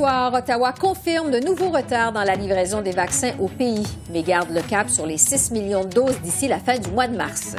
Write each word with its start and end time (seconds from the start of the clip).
Soir, 0.00 0.32
Ottawa 0.32 0.72
confirme 0.72 1.30
de 1.30 1.40
nouveaux 1.40 1.68
retards 1.68 2.12
dans 2.12 2.24
la 2.24 2.34
livraison 2.34 2.80
des 2.80 2.90
vaccins 2.90 3.32
au 3.38 3.48
pays, 3.48 3.86
mais 4.10 4.22
garde 4.22 4.48
le 4.48 4.62
cap 4.62 4.88
sur 4.88 5.04
les 5.04 5.18
6 5.18 5.50
millions 5.50 5.84
de 5.84 5.90
doses 5.90 6.18
d'ici 6.22 6.48
la 6.48 6.58
fin 6.58 6.78
du 6.78 6.88
mois 6.90 7.06
de 7.06 7.18
mars. 7.18 7.54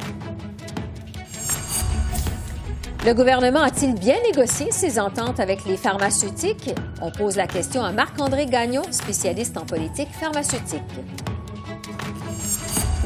Le 3.06 3.14
gouvernement 3.14 3.60
a-t-il 3.60 3.94
bien 3.94 4.16
négocié 4.26 4.72
ses 4.72 4.98
ententes 4.98 5.38
avec 5.38 5.64
les 5.66 5.76
pharmaceutiques? 5.76 6.74
On 7.00 7.12
pose 7.12 7.36
la 7.36 7.46
question 7.46 7.84
à 7.84 7.92
Marc-André 7.92 8.46
Gagnon, 8.46 8.82
spécialiste 8.90 9.56
en 9.56 9.64
politique 9.64 10.10
pharmaceutique. 10.10 10.82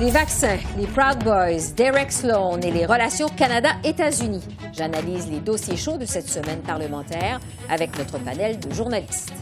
Les 0.00 0.10
vaccins, 0.10 0.56
les 0.78 0.86
Proud 0.86 1.22
Boys, 1.24 1.74
Derek 1.76 2.10
Sloan 2.10 2.60
et 2.62 2.70
les 2.70 2.86
relations 2.86 3.28
Canada-États-Unis. 3.28 4.44
J'analyse 4.76 5.30
les 5.30 5.40
dossiers 5.40 5.76
chauds 5.76 5.96
de 5.96 6.04
cette 6.04 6.28
semaine 6.28 6.60
parlementaire 6.60 7.40
avec 7.70 7.96
notre 7.96 8.18
panel 8.18 8.60
de 8.60 8.74
journalistes. 8.74 9.32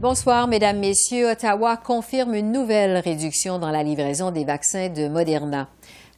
Bonsoir, 0.00 0.48
Mesdames, 0.48 0.80
Messieurs. 0.80 1.30
Ottawa 1.30 1.76
confirme 1.76 2.34
une 2.34 2.50
nouvelle 2.50 2.96
réduction 2.96 3.60
dans 3.60 3.70
la 3.70 3.84
livraison 3.84 4.32
des 4.32 4.44
vaccins 4.44 4.88
de 4.88 5.06
Moderna. 5.06 5.68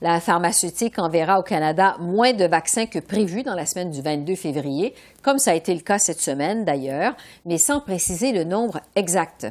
La 0.01 0.19
pharmaceutique 0.21 0.99
enverra 0.99 1.39
au 1.39 1.43
Canada 1.43 1.97
moins 2.01 2.33
de 2.33 2.47
vaccins 2.47 2.87
que 2.87 2.99
prévu 2.99 3.43
dans 3.43 3.55
la 3.55 3.67
semaine 3.67 3.91
du 3.91 4.01
22 4.01 4.35
février, 4.35 4.95
comme 5.23 5.39
ça 5.39 5.51
a 5.51 5.55
été 5.55 5.75
le 5.75 5.81
cas 5.81 5.99
cette 5.99 6.23
semaine 6.23 6.65
d'ailleurs, 6.65 7.15
mais 7.45 7.59
sans 7.59 7.81
préciser 7.81 8.33
le 8.33 8.45
nombre 8.45 8.81
exact. 8.97 9.47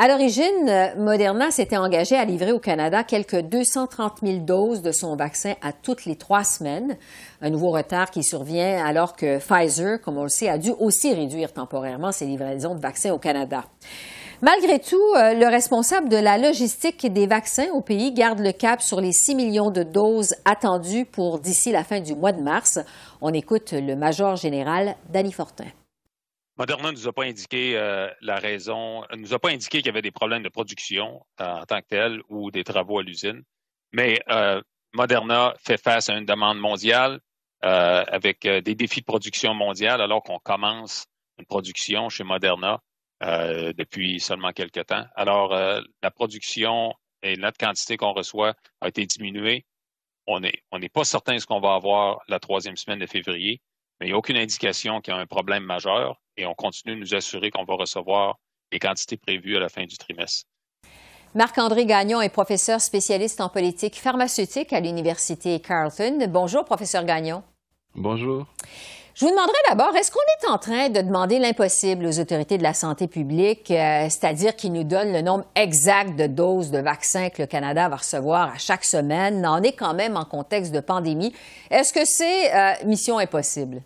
À 0.00 0.06
l'origine, 0.06 0.92
Moderna 0.96 1.50
s'était 1.50 1.76
engagé 1.76 2.14
à 2.14 2.24
livrer 2.24 2.52
au 2.52 2.60
Canada 2.60 3.02
quelques 3.02 3.40
230 3.40 4.18
000 4.22 4.38
doses 4.44 4.80
de 4.80 4.92
son 4.92 5.16
vaccin 5.16 5.54
à 5.60 5.72
toutes 5.72 6.04
les 6.04 6.14
trois 6.14 6.44
semaines. 6.44 6.96
Un 7.42 7.50
nouveau 7.50 7.70
retard 7.70 8.12
qui 8.12 8.22
survient 8.22 8.86
alors 8.86 9.16
que 9.16 9.38
Pfizer, 9.38 10.00
comme 10.00 10.16
on 10.16 10.22
le 10.22 10.28
sait, 10.28 10.48
a 10.48 10.56
dû 10.56 10.70
aussi 10.78 11.12
réduire 11.12 11.52
temporairement 11.52 12.12
ses 12.12 12.26
livraisons 12.26 12.76
de 12.76 12.80
vaccins 12.80 13.10
au 13.10 13.18
Canada. 13.18 13.64
Malgré 14.40 14.78
tout, 14.78 15.14
le 15.16 15.50
responsable 15.50 16.08
de 16.08 16.16
la 16.16 16.38
logistique 16.38 17.12
des 17.12 17.26
vaccins 17.26 17.66
au 17.72 17.80
pays 17.80 18.12
garde 18.12 18.38
le 18.38 18.52
cap 18.52 18.80
sur 18.80 19.00
les 19.00 19.10
6 19.10 19.34
millions 19.34 19.72
de 19.72 19.82
doses 19.82 20.36
attendues 20.44 21.06
pour 21.06 21.40
d'ici 21.40 21.72
la 21.72 21.82
fin 21.82 21.98
du 21.98 22.14
mois 22.14 22.30
de 22.30 22.40
mars. 22.40 22.78
On 23.20 23.34
écoute 23.34 23.72
le 23.72 23.96
major 23.96 24.36
général 24.36 24.94
Danny 25.12 25.32
Fortin. 25.32 25.66
Moderna 26.58 26.90
ne 26.90 26.96
nous 26.96 27.06
a 27.06 27.12
pas 27.12 27.22
indiqué 27.24 27.76
euh, 27.76 28.10
la 28.20 28.36
raison, 28.40 29.04
nous 29.16 29.32
a 29.32 29.38
pas 29.38 29.50
indiqué 29.50 29.78
qu'il 29.78 29.86
y 29.86 29.90
avait 29.90 30.02
des 30.02 30.10
problèmes 30.10 30.42
de 30.42 30.48
production 30.48 31.24
euh, 31.40 31.44
en 31.44 31.64
tant 31.64 31.80
que 31.80 31.86
tel 31.88 32.20
ou 32.28 32.50
des 32.50 32.64
travaux 32.64 32.98
à 32.98 33.02
l'usine. 33.04 33.44
Mais 33.92 34.20
euh, 34.28 34.60
Moderna 34.92 35.54
fait 35.64 35.80
face 35.80 36.08
à 36.08 36.18
une 36.18 36.26
demande 36.26 36.58
mondiale 36.58 37.20
avec 37.60 38.42
des 38.42 38.76
défis 38.76 39.00
de 39.00 39.04
production 39.04 39.52
mondiale 39.52 40.00
alors 40.00 40.22
qu'on 40.22 40.38
commence 40.38 41.06
une 41.38 41.44
production 41.44 42.08
chez 42.08 42.22
Moderna 42.22 42.80
depuis 43.20 44.20
seulement 44.20 44.52
quelques 44.52 44.86
temps. 44.86 45.04
Alors, 45.16 45.50
la 45.50 46.10
production 46.12 46.94
et 47.24 47.36
notre 47.36 47.58
quantité 47.58 47.96
qu'on 47.96 48.12
reçoit 48.12 48.54
a 48.80 48.86
été 48.86 49.04
diminuée. 49.06 49.66
On 50.28 50.38
n'est 50.38 50.62
on 50.70 50.78
n'est 50.78 50.88
pas 50.88 51.02
certain 51.02 51.34
de 51.34 51.38
ce 51.38 51.46
qu'on 51.46 51.58
va 51.58 51.74
avoir 51.74 52.20
la 52.28 52.38
troisième 52.38 52.76
semaine 52.76 53.00
de 53.00 53.06
février, 53.06 53.60
mais 54.00 54.06
il 54.06 54.10
n'y 54.10 54.14
a 54.14 54.18
aucune 54.18 54.36
indication 54.36 55.00
qu'il 55.00 55.14
y 55.14 55.16
a 55.16 55.20
un 55.20 55.26
problème 55.26 55.64
majeur 55.64 56.20
et 56.36 56.46
on 56.46 56.54
continue 56.54 56.94
de 56.94 57.00
nous 57.00 57.14
assurer 57.14 57.50
qu'on 57.50 57.64
va 57.64 57.74
recevoir 57.74 58.38
les 58.72 58.78
quantités 58.78 59.16
prévues 59.16 59.56
à 59.56 59.60
la 59.60 59.68
fin 59.68 59.84
du 59.84 59.96
trimestre. 59.96 60.46
Marc-André 61.34 61.84
Gagnon 61.84 62.20
est 62.20 62.30
professeur 62.30 62.80
spécialiste 62.80 63.40
en 63.40 63.48
politique 63.48 63.96
pharmaceutique 63.96 64.72
à 64.72 64.80
l'Université 64.80 65.60
Carleton. 65.60 66.26
Bonjour, 66.28 66.64
professeur 66.64 67.04
Gagnon. 67.04 67.42
Bonjour. 67.94 68.46
Je 69.18 69.24
vous 69.24 69.32
demanderai 69.32 69.56
d'abord, 69.68 69.96
est-ce 69.96 70.12
qu'on 70.12 70.20
est 70.20 70.48
en 70.48 70.58
train 70.58 70.90
de 70.90 71.00
demander 71.00 71.40
l'impossible 71.40 72.06
aux 72.06 72.20
autorités 72.20 72.56
de 72.56 72.62
la 72.62 72.72
santé 72.72 73.08
publique, 73.08 73.68
euh, 73.72 74.04
c'est-à-dire 74.08 74.54
qu'ils 74.54 74.72
nous 74.72 74.84
donnent 74.84 75.12
le 75.12 75.22
nombre 75.22 75.44
exact 75.56 76.14
de 76.14 76.28
doses 76.28 76.70
de 76.70 76.78
vaccins 76.78 77.28
que 77.28 77.42
le 77.42 77.48
Canada 77.48 77.88
va 77.88 77.96
recevoir 77.96 78.52
à 78.54 78.58
chaque 78.58 78.84
semaine? 78.84 79.44
On 79.44 79.60
est 79.64 79.72
quand 79.72 79.92
même 79.92 80.16
en 80.16 80.24
contexte 80.24 80.70
de 80.70 80.78
pandémie. 80.78 81.34
Est-ce 81.68 81.92
que 81.92 82.04
c'est 82.04 82.54
euh, 82.54 82.74
mission 82.84 83.18
impossible? 83.18 83.82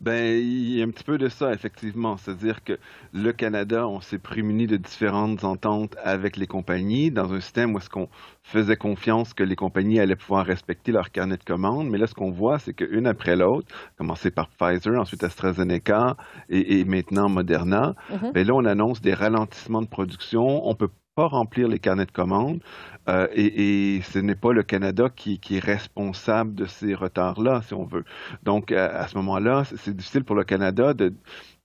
Ben, 0.00 0.38
il 0.38 0.76
y 0.76 0.80
a 0.80 0.84
un 0.84 0.90
petit 0.90 1.02
peu 1.02 1.18
de 1.18 1.28
ça, 1.28 1.52
effectivement. 1.52 2.16
C'est-à-dire 2.16 2.62
que 2.62 2.78
le 3.12 3.32
Canada, 3.32 3.88
on 3.88 4.00
s'est 4.00 4.18
prémuni 4.18 4.68
de 4.68 4.76
différentes 4.76 5.42
ententes 5.42 5.96
avec 6.04 6.36
les 6.36 6.46
compagnies 6.46 7.10
dans 7.10 7.32
un 7.32 7.40
système 7.40 7.74
où 7.74 7.78
est-ce 7.78 7.90
qu'on 7.90 8.08
faisait 8.44 8.76
confiance 8.76 9.34
que 9.34 9.42
les 9.42 9.56
compagnies 9.56 9.98
allaient 9.98 10.14
pouvoir 10.14 10.46
respecter 10.46 10.92
leur 10.92 11.10
carnet 11.10 11.36
de 11.36 11.42
commandes. 11.42 11.88
Mais 11.90 11.98
là, 11.98 12.06
ce 12.06 12.14
qu'on 12.14 12.30
voit, 12.30 12.60
c'est 12.60 12.74
qu'une 12.74 13.08
après 13.08 13.34
l'autre, 13.34 13.66
commencé 13.96 14.30
par 14.30 14.48
Pfizer, 14.50 15.00
ensuite 15.00 15.24
AstraZeneca 15.24 16.16
et, 16.48 16.78
et 16.78 16.84
maintenant 16.84 17.28
Moderna, 17.28 17.94
ben 18.32 18.46
là, 18.46 18.54
on 18.54 18.64
annonce 18.64 19.00
des 19.00 19.14
ralentissements 19.14 19.82
de 19.82 19.88
production. 19.88 20.64
On 20.64 20.74
peut 20.76 20.90
pas 21.18 21.26
remplir 21.26 21.66
les 21.66 21.80
carnets 21.80 22.06
de 22.06 22.12
commandes 22.12 22.60
euh, 23.08 23.26
et, 23.34 24.00
ce 24.02 24.20
n'est 24.20 24.36
pas 24.36 24.52
le 24.52 24.62
Canada 24.62 25.08
qui, 25.08 25.40
est 25.50 25.58
responsable 25.58 26.54
de 26.54 26.64
ces 26.64 26.94
retards-là, 26.94 27.60
si 27.62 27.74
on 27.74 27.84
veut. 27.84 28.04
Donc, 28.44 28.70
à, 28.70 29.08
ce 29.08 29.16
moment-là, 29.16 29.64
c'est 29.64 29.96
difficile 29.96 30.22
pour 30.22 30.36
le 30.36 30.44
Canada 30.44 30.94
de 30.94 31.12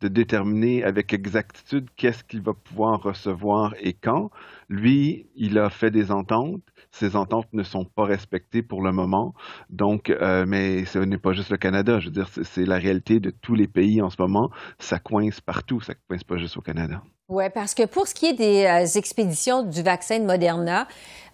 déterminer 0.02 0.84
avec 0.84 1.14
exactitude 1.14 1.88
qu'est-ce 1.98 2.24
qu'il 2.24 2.42
va 2.42 2.54
pouvoir 2.54 3.04
recevoir 3.04 3.76
et 3.80 3.94
quand. 3.94 4.32
Lui, 4.70 5.28
il 5.36 5.60
a 5.60 5.70
fait 5.70 5.92
des 5.92 6.10
ententes. 6.12 6.64
Ces 6.94 7.16
ententes 7.16 7.52
ne 7.54 7.64
sont 7.64 7.86
pas 7.86 8.06
respectées 8.06 8.62
pour 8.62 8.84
le 8.84 8.92
moment. 8.92 9.34
Donc, 9.72 10.12
euh, 10.12 10.46
mais 10.48 10.86
ce 10.86 11.00
n'est 11.00 11.18
pas 11.18 11.34
juste 11.34 11.50
le 11.50 11.58
Canada. 11.58 12.00
Je 12.00 12.06
veux 12.06 12.12
dire, 12.12 12.30
c'est 12.44 12.66
la 12.66 12.78
réalité 12.78 13.20
de 13.20 13.32
tous 13.32 13.56
les 13.56 13.68
pays 13.68 14.00
en 14.00 14.12
ce 14.12 14.18
moment. 14.20 14.52
Ça 14.78 15.00
coince 15.00 15.42
partout. 15.42 15.82
Ça 15.82 15.96
coince 16.08 16.24
pas 16.24 16.38
juste 16.38 16.56
au 16.56 16.62
Canada. 16.62 17.02
Oui, 17.30 17.46
parce 17.52 17.74
que 17.74 17.88
pour 17.88 18.08
ce 18.08 18.14
qui 18.14 18.28
est 18.28 18.34
des 18.34 18.66
euh, 18.66 18.86
expéditions 19.00 19.64
du 19.64 19.82
vaccin 19.82 20.20
de 20.20 20.26
Moderna, 20.26 20.88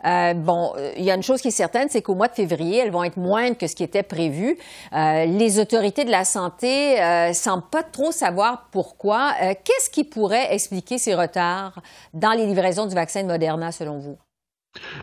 euh, 0.06 0.34
bon, 0.34 0.72
il 0.96 1.04
y 1.04 1.12
a 1.12 1.16
une 1.16 1.24
chose 1.24 1.42
qui 1.42 1.50
est 1.50 1.52
certaine, 1.52 1.90
c'est 1.90 2.02
qu'au 2.02 2.16
mois 2.16 2.30
de 2.30 2.36
février, 2.36 2.78
elles 2.78 2.92
vont 2.92 3.04
être 3.04 3.18
moindres 3.18 3.58
que 3.58 3.68
ce 3.68 3.76
qui 3.76 3.84
était 3.84 4.04
prévu. 4.04 4.58
Les 4.94 5.60
autorités 5.60 6.06
de 6.06 6.12
la 6.12 6.24
santé 6.24 6.96
semblent 7.34 7.68
pas 7.70 7.84
trop 7.84 8.14
savoir 8.14 8.70
pourquoi. 8.72 9.34
Qu'est-ce 9.66 9.90
qui 9.90 10.06
pourrait 10.06 10.54
expliquer 10.54 11.00
ces 11.00 11.16
retards 11.16 11.82
dans 12.14 12.32
les 12.32 12.46
livraisons 12.46 12.86
du 12.86 12.96
vaccin 12.96 13.24
de 13.24 13.28
Moderna, 13.28 13.74
selon 13.74 13.98
vous? 14.00 14.18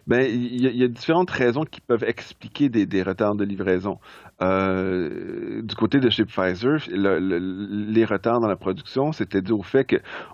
Ben, 0.07 0.25
il 0.29 0.65
y, 0.65 0.79
y, 0.79 0.85
a 0.85 0.89
différentes 0.89 1.31
raisons 1.31 1.65
qui 1.65 1.81
peuvent 1.81 2.05
expliquer 2.05 2.69
des, 2.69 2.87
des 2.87 3.03
retards 3.03 3.35
de 3.35 3.45
livraison. 3.45 3.99
Euh, 4.41 5.63
du 5.63 5.75
côté 5.75 5.99
de 5.99 6.09
chez 6.11 6.25
Pfizer, 6.25 6.79
le, 6.89 7.19
le, 7.19 7.39
les 7.39 8.05
retards 8.05 8.41
dans 8.41 8.47
la 8.47 8.57
production, 8.57 9.13
c'était 9.13 9.43
dû 9.43 9.53
au 9.53 9.63
fait 9.63 9.85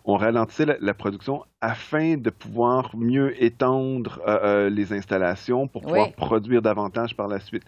qu'on 0.04 0.16
ralentissait 0.16 0.66
la, 0.66 0.76
la, 0.80 0.92
production 0.92 1.44
afin 1.60 2.16
de 2.16 2.30
pouvoir 2.30 2.94
mieux 2.96 3.42
étendre 3.42 4.20
euh, 4.26 4.38
euh, 4.42 4.70
les 4.70 4.92
installations 4.92 5.68
pour 5.68 5.82
pouvoir 5.82 6.08
oui. 6.08 6.14
produire 6.16 6.60
davantage 6.60 7.16
par 7.16 7.28
la 7.28 7.40
suite. 7.40 7.64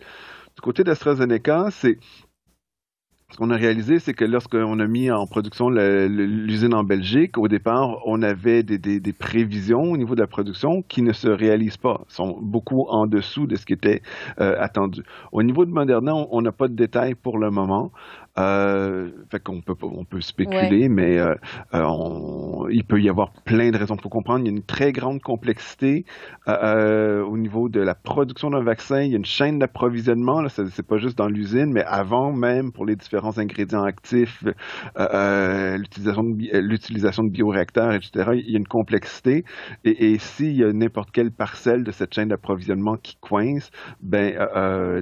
Du 0.57 0.61
côté 0.61 0.85
d'AstraZeneca, 0.85 1.69
c'est 1.71 1.99
ce 3.31 3.39
qu'on 3.39 3.51
a 3.51 3.57
réalisé, 3.57 3.99
c'est 3.99 4.15
que 4.15 4.25
lorsqu'on 4.25 4.79
a 4.79 4.87
mis 4.87 5.11
en 5.11 5.27
production 5.27 5.69
l'usine 5.69 6.75
en 6.75 6.85
Belgique, 6.85 7.37
au 7.37 7.49
départ, 7.49 7.99
on 8.07 8.23
avait 8.23 8.63
des, 8.63 9.13
prévisions 9.13 9.83
au 9.83 9.97
niveau 9.97 10.15
de 10.15 10.21
la 10.21 10.27
production 10.27 10.83
qui 10.83 11.03
ne 11.03 11.13
se 11.13 11.29
réalisent 11.29 11.77
pas, 11.79 12.03
sont 12.09 12.39
beaucoup 12.41 12.87
en 12.89 13.07
dessous 13.07 13.47
de 13.47 13.57
ce 13.57 13.67
qui 13.67 13.73
était 13.73 14.03
euh, 14.41 14.55
attendu. 14.61 15.03
Au 15.33 15.43
niveau 15.43 15.65
de 15.65 15.71
Moderna, 15.71 16.15
on 16.15 16.43
n'a 16.43 16.53
pas 16.53 16.69
de 16.69 16.75
détails 16.75 17.15
pour 17.15 17.39
le 17.39 17.51
moment. 17.51 17.93
Euh, 18.37 19.11
fait 19.31 19.39
qu'on 19.39 19.61
peut 19.61 19.77
on 19.83 20.05
peut 20.05 20.21
spéculer, 20.21 20.83
ouais. 20.83 20.89
mais 20.89 21.19
euh, 21.19 21.37
on, 21.73 22.67
il 22.69 22.83
peut 22.83 23.01
y 23.01 23.09
avoir 23.09 23.31
plein 23.31 23.71
de 23.71 23.79
raisons. 23.79 23.97
pour 23.97 24.11
comprendre, 24.11 24.41
il 24.41 24.47
y 24.47 24.49
a 24.49 24.57
une 24.57 24.65
très 24.65 24.91
grande 24.91 25.23
complexité 25.23 26.05
euh, 26.49 27.23
au 27.23 27.39
niveau 27.39 27.69
de 27.69 27.81
la 27.81 27.95
production 27.95 28.51
d'un 28.51 28.63
vaccin. 28.63 29.03
Il 29.03 29.11
y 29.13 29.15
a 29.15 29.19
une 29.19 29.25
chaîne 29.25 29.61
d'approvisionnement. 29.61 30.41
Là, 30.41 30.49
c'est 30.49 30.83
pas 30.87 30.99
juste 30.99 31.17
dans 31.17 31.29
l'usine, 31.29 31.73
mais 31.73 31.85
avant 31.85 32.33
même 32.33 32.73
pour 32.73 32.87
les 32.87 32.97
différents 32.97 33.39
ingrédients 33.39 33.85
actifs, 33.85 34.43
l'utilisation 34.97 36.25
de, 36.25 36.59
l'utilisation 36.59 37.23
de 37.23 37.31
bioréacteurs, 37.31 37.93
etc. 37.93 38.31
Il 38.35 38.51
y 38.51 38.57
a 38.57 38.59
une 38.59 38.67
complexité. 38.67 39.45
Et, 39.85 40.13
et 40.13 40.19
s'il 40.19 40.57
y 40.57 40.65
a 40.65 40.73
n'importe 40.73 41.13
quelle 41.13 41.31
parcelle 41.31 41.85
de 41.85 41.93
cette 41.93 42.13
chaîne 42.13 42.29
d'approvisionnement 42.31 42.97
qui 42.97 43.17
coince, 43.21 43.71
ben 44.01 44.35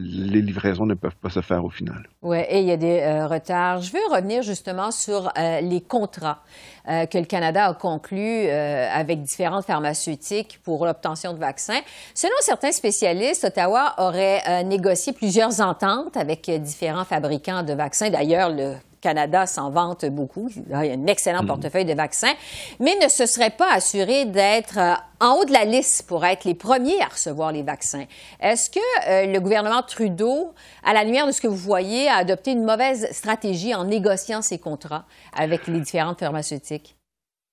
les 0.01 0.43
livraisons 0.43 0.85
ne 0.85 0.95
peuvent 0.95 1.17
pas 1.17 1.31
se 1.31 1.41
faire 1.41 1.65
au 1.65 1.71
final. 1.71 2.09
Ouais, 2.21 2.47
et 2.51 2.61
il 2.61 2.67
y 2.67 2.73
a 2.73 2.77
des 2.77 3.22
retard. 3.27 3.81
Je 3.81 3.93
veux 3.93 4.07
revenir 4.11 4.43
justement 4.43 4.91
sur 4.91 5.33
les 5.37 5.81
contrats 5.81 6.39
que 6.87 7.19
le 7.19 7.25
Canada 7.25 7.67
a 7.67 7.75
conclus 7.75 8.49
avec 8.49 9.23
différentes 9.23 9.65
pharmaceutiques 9.65 10.61
pour 10.65 10.85
l'obtention 10.87 11.33
de 11.33 11.39
vaccins. 11.39 11.81
Selon 12.15 12.35
certains 12.41 12.73
spécialistes, 12.73 13.45
Ottawa 13.45 13.95
aurait 13.99 14.65
négocié 14.65 15.13
plusieurs 15.13 15.61
ententes 15.61 16.17
avec 16.17 16.51
différents 16.61 17.05
fabricants 17.05 17.63
de 17.63 17.73
vaccins. 17.73 18.11
D'ailleurs, 18.11 18.51
le 18.51 18.75
Canada 19.03 19.47
s'en 19.47 19.71
vante 19.71 20.07
beaucoup. 20.07 20.49
Il 20.57 20.73
a 20.73 20.79
un 20.79 21.07
excellent 21.07 21.43
mm. 21.43 21.47
portefeuille 21.49 21.85
de 21.85 21.93
vaccins, 21.93 22.33
mais 22.81 22.95
ne 23.03 23.09
se 23.09 23.27
serait 23.27 23.51
pas 23.51 23.71
assuré 23.73 24.25
d'être 24.25 24.79
euh, 24.79 24.95
en 25.21 25.35
haut 25.35 25.45
de 25.45 25.53
la 25.53 25.67
liste 25.67 26.07
pour 26.07 26.25
être 26.25 26.45
les 26.45 26.55
premiers 26.55 27.01
à 27.03 27.09
recevoir 27.09 27.53
les 27.53 27.63
vaccins. 27.63 28.05
Est-ce 28.41 28.71
que 28.71 28.79
euh, 29.09 29.27
le 29.27 29.41
gouvernement 29.41 29.83
Trudeau, 29.83 30.55
à 30.85 30.95
la 30.95 31.05
lumière 31.05 31.27
de 31.27 31.33
ce 31.33 31.41
que 31.41 31.49
vous 31.49 31.57
voyez, 31.57 32.09
a 32.09 32.17
adopté 32.17 32.53
une 32.53 32.65
mauvaise 32.65 33.09
stratégie 33.13 33.75
en 33.75 33.85
négociant 33.85 34.41
ces 34.41 34.59
contrats 34.59 35.05
avec 35.37 35.67
les 35.67 35.81
différentes 35.81 36.21
pharmaceutiques? 36.21 36.97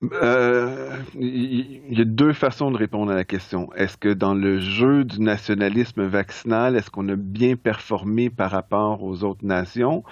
Euh, 0.02 1.04
il 1.16 1.98
y 1.98 2.02
a 2.02 2.06
deux 2.06 2.32
façons 2.32 2.72
de 2.72 2.78
répondre 2.78 3.12
à 3.12 3.16
la 3.16 3.26
question. 3.26 3.72
Est-ce 3.74 3.98
que 3.98 4.14
dans 4.14 4.34
le 4.34 4.60
jeu 4.60 5.04
du 5.04 5.20
nationalisme 5.20 6.06
vaccinal, 6.06 6.76
est-ce 6.78 6.90
qu'on 6.90 7.10
a 7.10 7.16
bien 7.18 7.58
performé 7.58 8.30
par 8.30 8.52
rapport 8.52 9.04
aux 9.04 9.24
autres 9.26 9.46
nations? 9.46 10.04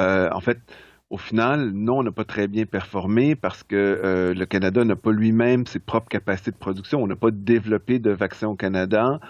Euh, 0.00 0.30
en 0.32 0.40
fait, 0.40 0.60
au 1.10 1.18
final, 1.18 1.70
non, 1.72 1.98
on 1.98 2.02
n'a 2.02 2.12
pas 2.12 2.24
très 2.24 2.48
bien 2.48 2.66
performé 2.66 3.36
parce 3.36 3.62
que 3.62 3.76
euh, 3.76 4.34
le 4.34 4.46
Canada 4.46 4.84
n'a 4.84 4.96
pas 4.96 5.12
lui-même 5.12 5.66
ses 5.66 5.80
propres 5.80 6.08
capacités 6.08 6.50
de 6.50 6.56
production. 6.56 7.02
On 7.02 7.06
n'a 7.06 7.16
pas 7.16 7.30
développé 7.30 7.98
de 7.98 8.10
vaccins 8.10 8.48
au 8.48 8.56
Canada. 8.56 9.20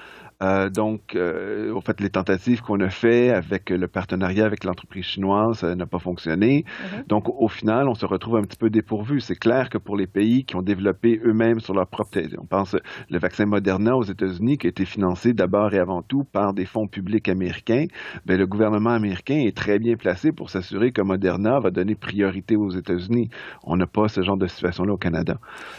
Euh, 0.42 0.68
donc, 0.68 1.14
euh, 1.14 1.72
au 1.72 1.80
fait, 1.80 2.00
les 2.00 2.10
tentatives 2.10 2.60
qu'on 2.60 2.80
a 2.80 2.90
fait 2.90 3.30
avec 3.30 3.70
le 3.70 3.88
partenariat 3.88 4.44
avec 4.44 4.64
l'entreprise 4.64 5.04
chinoise 5.04 5.58
ça 5.58 5.74
n'a 5.74 5.86
pas 5.86 5.98
fonctionné. 5.98 6.64
Mm-hmm. 6.64 7.06
Donc, 7.08 7.28
au 7.28 7.48
final, 7.48 7.88
on 7.88 7.94
se 7.94 8.04
retrouve 8.04 8.36
un 8.36 8.42
petit 8.42 8.58
peu 8.58 8.70
dépourvu. 8.70 9.20
C'est 9.20 9.36
clair 9.36 9.70
que 9.70 9.78
pour 9.78 9.96
les 9.96 10.06
pays 10.06 10.44
qui 10.44 10.56
ont 10.56 10.62
développé 10.62 11.20
eux-mêmes 11.24 11.60
sur 11.60 11.74
leur 11.74 11.86
propre, 11.86 12.18
on 12.38 12.46
pense 12.46 12.76
le 13.10 13.18
vaccin 13.18 13.46
Moderna 13.46 13.96
aux 13.96 14.02
États-Unis 14.02 14.58
qui 14.58 14.66
a 14.66 14.70
été 14.70 14.84
financé 14.84 15.32
d'abord 15.32 15.72
et 15.74 15.78
avant 15.78 16.02
tout 16.02 16.24
par 16.24 16.52
des 16.52 16.66
fonds 16.66 16.86
publics 16.86 17.28
américains, 17.28 17.86
ben, 18.26 18.38
le 18.38 18.46
gouvernement 18.46 18.90
américain 18.90 19.38
est 19.38 19.56
très 19.56 19.78
bien 19.78 19.96
placé 19.96 20.32
pour 20.32 20.50
s'assurer 20.50 20.92
que 20.92 21.02
Moderna 21.02 21.58
va 21.60 21.70
donner 21.70 21.94
priorité 21.94 22.56
aux 22.56 22.70
États-Unis. 22.70 23.30
On 23.64 23.76
n'a 23.76 23.86
pas 23.86 24.08
ce 24.08 24.22
genre 24.22 24.36
de 24.36 24.46
situation-là 24.46 24.92
au 24.92 24.98
Canada. 24.98 25.38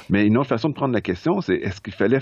Mais 0.10 0.26
une 0.26 0.38
autre 0.38 0.50
façon 0.50 0.70
de 0.70 0.74
prendre 0.74 0.94
la 0.94 1.02
question, 1.02 1.42
c'est 1.42 1.56
est-ce 1.56 1.82
qu'il 1.82 1.94
fallait 1.94 2.22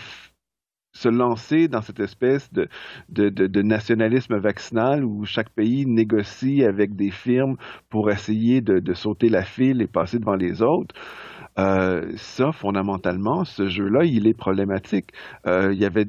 se 0.96 1.10
lancer 1.10 1.68
dans 1.68 1.82
cette 1.82 2.00
espèce 2.00 2.52
de, 2.54 2.68
de, 3.10 3.30
de, 3.30 3.62
nationalisme 3.62 4.38
vaccinal 4.38 5.04
où 5.04 5.26
chaque 5.26 5.50
pays 5.50 5.86
négocie 5.86 6.64
avec 6.64 6.96
des 6.96 7.12
firmes 7.12 7.58
pour 7.90 8.10
essayer 8.10 8.62
de, 8.62 8.94
sauter 8.94 9.28
la 9.30 9.44
file 9.44 9.82
et 9.82 9.88
passer 9.88 10.20
devant 10.20 10.36
les 10.36 10.62
autres. 10.62 10.96
Euh, 11.60 12.14
ça, 12.16 12.52
fondamentalement, 12.54 13.44
ce 13.44 13.68
jeu-là, 13.68 14.06
il 14.06 14.26
est 14.26 14.34
problématique. 14.34 15.12
Euh, 15.46 15.74
il 15.74 15.80
y 15.80 15.86
avait 15.86 16.06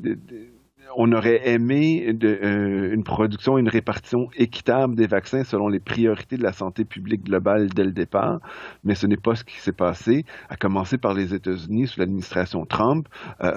on 0.98 1.12
aurait 1.12 1.46
aimé 1.48 2.16
euh, 2.24 2.92
une 2.92 3.04
production, 3.04 3.58
une 3.58 3.68
répartition 3.68 4.30
équitable 4.34 4.96
des 4.96 5.06
vaccins 5.06 5.44
selon 5.44 5.68
les 5.68 5.78
priorités 5.78 6.38
de 6.38 6.42
la 6.42 6.54
santé 6.54 6.86
publique 6.86 7.24
globale 7.24 7.68
dès 7.68 7.84
le 7.84 7.92
départ, 7.92 8.40
mais 8.82 8.94
ce 8.94 9.06
n'est 9.06 9.18
pas 9.18 9.34
ce 9.34 9.44
qui 9.44 9.60
s'est 9.60 9.72
passé, 9.72 10.24
à 10.48 10.56
commencer 10.56 10.96
par 10.96 11.12
les 11.12 11.34
États-Unis 11.34 11.86
sous 11.86 12.00
l'administration 12.00 12.64
Trump. 12.64 13.08
Euh, 13.42 13.52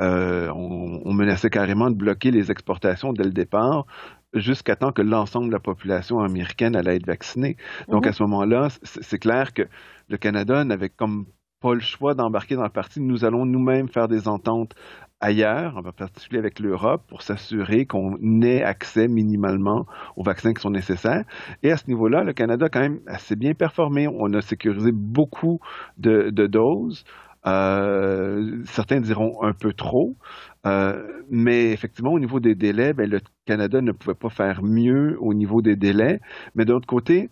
euh, 0.50 0.52
on, 0.54 1.14
menaçait 1.14 1.50
carrément 1.50 1.90
de 1.90 1.96
bloquer 1.96 2.32
les 2.32 2.52
exportations 2.52 3.14
dès 3.14 3.24
le 3.24 3.32
départ 3.32 3.86
jusqu'à 4.34 4.76
temps 4.76 4.92
que 4.92 5.02
l'ensemble 5.02 5.48
de 5.48 5.54
la 5.54 5.60
population 5.60 6.20
américaine 6.20 6.76
allait 6.76 6.98
être 6.98 7.08
vaccinée. 7.08 7.56
Donc 7.88 8.04
mhm. 8.04 8.10
à 8.10 8.14
ce 8.14 8.24
moment-là, 8.24 8.68
c'est 8.84 9.18
clair 9.18 9.54
que 9.54 9.64
le 10.10 10.18
Canada 10.18 10.64
n'avait 10.66 10.90
comme 10.90 11.26
pas 11.62 11.74
le 11.74 11.80
choix 11.80 12.14
d'embarquer 12.14 12.56
dans 12.56 12.64
la 12.64 12.70
partie. 12.70 13.02
Nous 13.02 13.26
allons 13.26 13.46
nous-mêmes 13.46 13.90
faire 13.90 14.08
des 14.08 14.28
ententes 14.28 14.76
ailleurs, 15.22 15.78
en 15.78 15.84
particulier 15.84 16.40
avec 16.40 16.60
l'Europe, 16.60 17.04
pour 17.08 17.22
s'assurer 17.22 17.86
qu'on 17.86 18.18
ait 18.42 18.64
accès 18.64 19.08
minimalement 19.08 19.86
aux 20.16 20.24
vaccins 20.24 20.54
qui 20.54 20.62
sont 20.62 20.70
nécessaires. 20.72 21.26
Et 21.64 21.72
à 21.72 21.78
ce 21.78 21.88
niveau-là, 21.88 22.24
le 22.24 22.34
Canada 22.34 22.68
a 22.68 22.70
quand 22.70 22.80
même 22.80 23.02
assez 23.08 23.36
bien 23.36 23.54
performé. 23.54 24.08
On 24.08 24.34
a 24.34 24.42
sécurisé 24.42 24.92
beaucoup 24.92 25.60
de, 25.98 26.30
doses. 26.48 27.04
Euh, 27.46 28.62
certains 28.66 29.00
diront 29.00 29.42
un 29.44 29.54
peu 29.54 29.72
trop, 29.74 30.18
euh, 30.66 31.24
mais 31.30 31.72
effectivement, 31.72 32.12
au 32.12 32.20
niveau 32.20 32.40
des 32.42 32.54
délais, 32.56 32.94
ben, 32.94 33.10
le 33.10 33.22
Canada 33.46 33.82
ne 33.82 33.94
pouvait 33.94 34.16
pas 34.16 34.30
faire 34.30 34.62
mieux 34.62 35.18
au 35.22 35.34
niveau 35.34 35.62
des 35.62 35.76
délais. 35.76 36.20
Mais 36.56 36.66
d'autre 36.66 36.88
côté, 36.88 37.30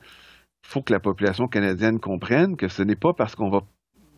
il 0.63 0.69
faut 0.69 0.81
que 0.81 0.93
la 0.93 0.99
population 0.99 1.47
canadienne 1.47 1.99
comprenne 1.99 2.57
que 2.57 2.67
ce 2.67 2.83
n'est 2.83 2.95
pas 2.95 3.13
parce 3.13 3.35
qu'on 3.35 3.49
va 3.49 3.63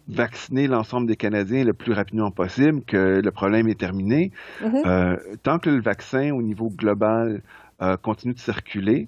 vacciner 0.07 0.67
l'ensemble 0.67 1.07
des 1.07 1.15
Canadiens 1.15 1.63
le 1.63 1.73
plus 1.73 1.93
rapidement 1.93 2.31
possible 2.31 2.81
que 2.83 3.21
le 3.23 3.31
problème 3.31 3.67
est 3.67 3.79
terminé. 3.79 4.31
Mm-hmm. 4.61 4.87
Euh, 4.87 5.17
tant 5.43 5.59
que 5.59 5.69
le 5.69 5.81
vaccin 5.81 6.31
au 6.31 6.41
niveau 6.41 6.69
global 6.69 7.41
euh, 7.81 7.97
continue 7.97 8.33
de 8.33 8.39
circuler, 8.39 9.07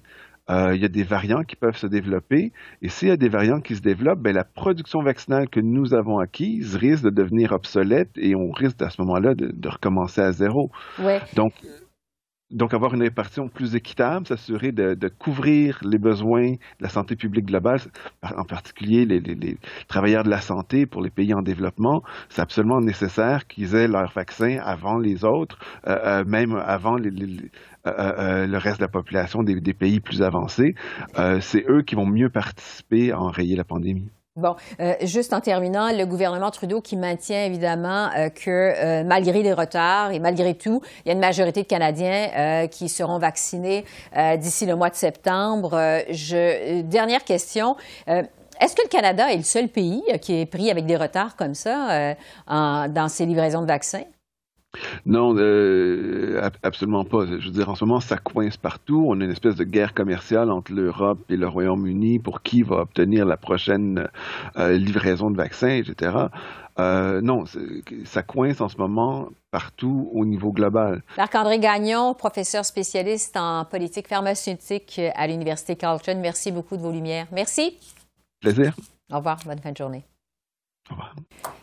euh, 0.50 0.74
il 0.74 0.82
y 0.82 0.84
a 0.84 0.88
des 0.88 1.04
variants 1.04 1.44
qui 1.44 1.56
peuvent 1.56 1.76
se 1.76 1.86
développer. 1.86 2.52
Et 2.82 2.88
s'il 2.88 3.08
y 3.08 3.12
a 3.12 3.16
des 3.16 3.28
variants 3.28 3.60
qui 3.60 3.76
se 3.76 3.80
développent, 3.80 4.20
ben, 4.20 4.34
la 4.34 4.44
production 4.44 5.02
vaccinale 5.02 5.48
que 5.48 5.60
nous 5.60 5.94
avons 5.94 6.18
acquise 6.18 6.74
risque 6.76 7.04
de 7.04 7.10
devenir 7.10 7.52
obsolète 7.52 8.10
et 8.16 8.34
on 8.34 8.50
risque 8.50 8.82
à 8.82 8.90
ce 8.90 9.00
moment-là 9.02 9.34
de, 9.34 9.52
de 9.52 9.68
recommencer 9.68 10.20
à 10.20 10.32
zéro. 10.32 10.70
Ouais. 10.98 11.20
Donc, 11.34 11.52
donc, 12.52 12.74
avoir 12.74 12.94
une 12.94 13.02
répartition 13.02 13.48
plus 13.48 13.74
équitable, 13.74 14.26
s'assurer 14.26 14.72
de, 14.72 15.08
couvrir 15.08 15.80
les 15.82 15.98
besoins 15.98 16.52
de 16.52 16.58
la 16.80 16.88
santé 16.88 17.16
publique 17.16 17.46
globale, 17.46 17.80
en 18.22 18.44
particulier 18.44 19.04
les, 19.04 19.56
travailleurs 19.88 20.24
de 20.24 20.30
la 20.30 20.40
santé 20.40 20.86
pour 20.86 21.02
les 21.02 21.10
pays 21.10 21.34
en 21.34 21.42
développement, 21.42 22.02
c'est 22.28 22.42
absolument 22.42 22.80
nécessaire 22.80 23.46
qu'ils 23.46 23.74
aient 23.74 23.88
leur 23.88 24.12
vaccin 24.12 24.58
avant 24.62 24.98
les 24.98 25.24
autres, 25.24 25.58
euh, 25.86 25.98
euh, 26.04 26.24
même 26.24 26.54
avant 26.54 26.96
euh, 26.98 28.46
le 28.46 28.58
reste 28.58 28.78
de 28.78 28.84
la 28.84 28.88
population 28.88 29.42
des 29.42 29.74
pays 29.74 30.00
plus 30.00 30.22
avancés. 30.22 30.74
c'est 31.40 31.64
eux 31.68 31.82
qui 31.82 31.94
vont 31.94 32.06
mieux 32.06 32.28
participer 32.28 33.12
à 33.12 33.20
enrayer 33.20 33.56
la 33.56 33.64
pandémie. 33.64 34.10
Bon, 34.36 34.56
euh, 34.80 34.94
juste 35.02 35.34
en 35.34 35.42
terminant, 35.42 35.92
le 35.92 36.06
gouvernement 36.06 36.50
Trudeau 36.50 36.80
qui 36.80 36.96
maintient 36.96 37.44
évidemment 37.44 38.08
euh, 38.16 38.30
que 38.30 38.48
euh, 38.48 39.04
malgré 39.04 39.42
les 39.42 39.52
retards 39.52 40.12
et 40.12 40.20
malgré 40.20 40.54
tout, 40.54 40.80
il 41.04 41.08
y 41.08 41.10
a 41.10 41.12
une 41.12 41.20
majorité 41.20 41.64
de 41.64 41.66
Canadiens 41.66 42.66
qui 42.68 42.88
seront 42.88 43.18
vaccinés 43.18 43.84
d'ici 44.38 44.64
le 44.64 44.74
mois 44.74 44.88
de 44.88 44.94
septembre. 44.94 45.72
Je, 46.08 46.80
dernière 46.80 47.24
question. 47.24 47.76
Est-ce 48.06 48.74
que 48.74 48.82
le 48.82 48.88
Canada 48.88 49.30
est 49.32 49.36
le 49.36 49.42
seul 49.42 49.68
pays 49.68 50.02
qui 50.22 50.40
est 50.40 50.46
pris 50.46 50.70
avec 50.70 50.86
des 50.86 50.96
retards 50.96 51.36
comme 51.36 51.54
ça 51.54 52.14
dans 52.46 53.08
ses 53.08 53.26
livraisons 53.26 53.60
de 53.60 53.66
vaccins? 53.66 54.04
Non, 55.04 55.34
euh, 55.36 56.40
absolument 56.62 57.04
pas. 57.04 57.26
Je 57.26 57.46
veux 57.46 57.52
dire, 57.52 57.68
en 57.68 57.74
ce 57.74 57.84
moment, 57.84 58.00
ça 58.00 58.16
coince 58.16 58.56
partout. 58.56 59.04
On 59.08 59.20
a 59.20 59.24
une 59.24 59.30
espèce 59.30 59.56
de 59.56 59.64
guerre 59.64 59.94
commerciale 59.94 60.50
entre 60.50 60.72
l'Europe 60.72 61.18
et 61.28 61.36
le 61.36 61.46
Royaume-Uni 61.46 62.18
pour 62.18 62.42
qui 62.42 62.62
va 62.62 62.76
obtenir 62.76 63.26
la 63.26 63.36
prochaine 63.36 64.08
euh, 64.56 64.72
livraison 64.72 65.30
de 65.30 65.36
vaccins, 65.36 65.68
etc. 65.68 66.16
Euh, 66.78 67.20
non, 67.20 67.44
ça 68.04 68.22
coince 68.22 68.62
en 68.62 68.68
ce 68.68 68.78
moment 68.78 69.28
partout 69.50 70.10
au 70.14 70.24
niveau 70.24 70.52
global. 70.52 71.02
Marc-André 71.18 71.58
Gagnon, 71.58 72.14
professeur 72.14 72.64
spécialiste 72.64 73.36
en 73.36 73.66
politique 73.66 74.08
pharmaceutique 74.08 75.00
à 75.14 75.26
l'Université 75.26 75.76
Carleton, 75.76 76.18
merci 76.20 76.50
beaucoup 76.50 76.78
de 76.78 76.82
vos 76.82 76.92
lumières. 76.92 77.26
Merci. 77.30 77.76
Plaisir. 78.40 78.74
Au 79.12 79.18
revoir. 79.18 79.36
Bonne 79.44 79.58
fin 79.58 79.72
de 79.72 79.76
journée. 79.76 80.04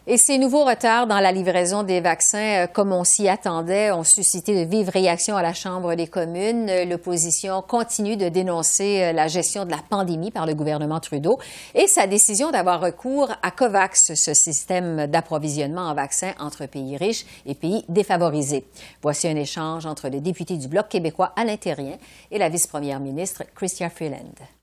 Et 0.08 0.18
ces 0.18 0.40
nouveaux 0.40 0.66
retards 0.66 1.06
dans 1.06 1.20
la 1.20 1.32
livraison 1.32 1.84
des 1.84 2.02
vaccins, 2.02 2.64
euh, 2.64 2.68
comme 2.68 2.92
on 2.92 3.04
s'y 3.04 3.30
attendait, 3.30 3.92
ont 3.92 4.04
suscité 4.04 4.66
de 4.66 4.68
vives 4.68 4.90
réactions 4.90 5.38
à 5.38 5.44
la 5.44 5.54
Chambre 5.54 5.94
des 5.94 6.08
communes. 6.08 6.72
L'opposition 6.90 7.62
continue 7.62 8.18
de 8.18 8.28
dénoncer 8.28 9.04
euh, 9.04 9.14
la 9.14 9.28
gestion 9.28 9.66
de 9.66 9.72
la 9.72 9.78
pandémie 9.88 10.32
par 10.32 10.48
le 10.48 10.56
gouvernement 10.56 11.00
Trudeau 11.00 11.38
et 11.76 11.86
sa 11.86 12.08
décision 12.08 12.50
d'avoir 12.50 12.82
recours 12.82 13.30
à 13.44 13.52
COVAX, 13.52 14.14
ce 14.16 14.34
système 14.34 15.06
d'approvisionnement 15.06 15.88
en 15.88 15.94
vaccins 15.94 16.34
entre 16.40 16.66
pays 16.66 16.98
riches 16.98 17.26
et 17.46 17.54
pays 17.54 17.86
défavorisés. 17.88 18.66
Voici 19.04 19.28
un 19.28 19.36
échange 19.36 19.86
entre 19.86 20.10
le 20.10 20.22
député 20.22 20.58
du 20.58 20.68
Bloc 20.68 20.90
québécois 20.90 21.34
Alain 21.36 21.58
Terrien 21.58 21.98
et 22.32 22.40
la 22.40 22.50
vice-première 22.50 23.00
ministre 23.00 23.44
Chrystia 23.54 23.92
Freeland. 23.92 24.59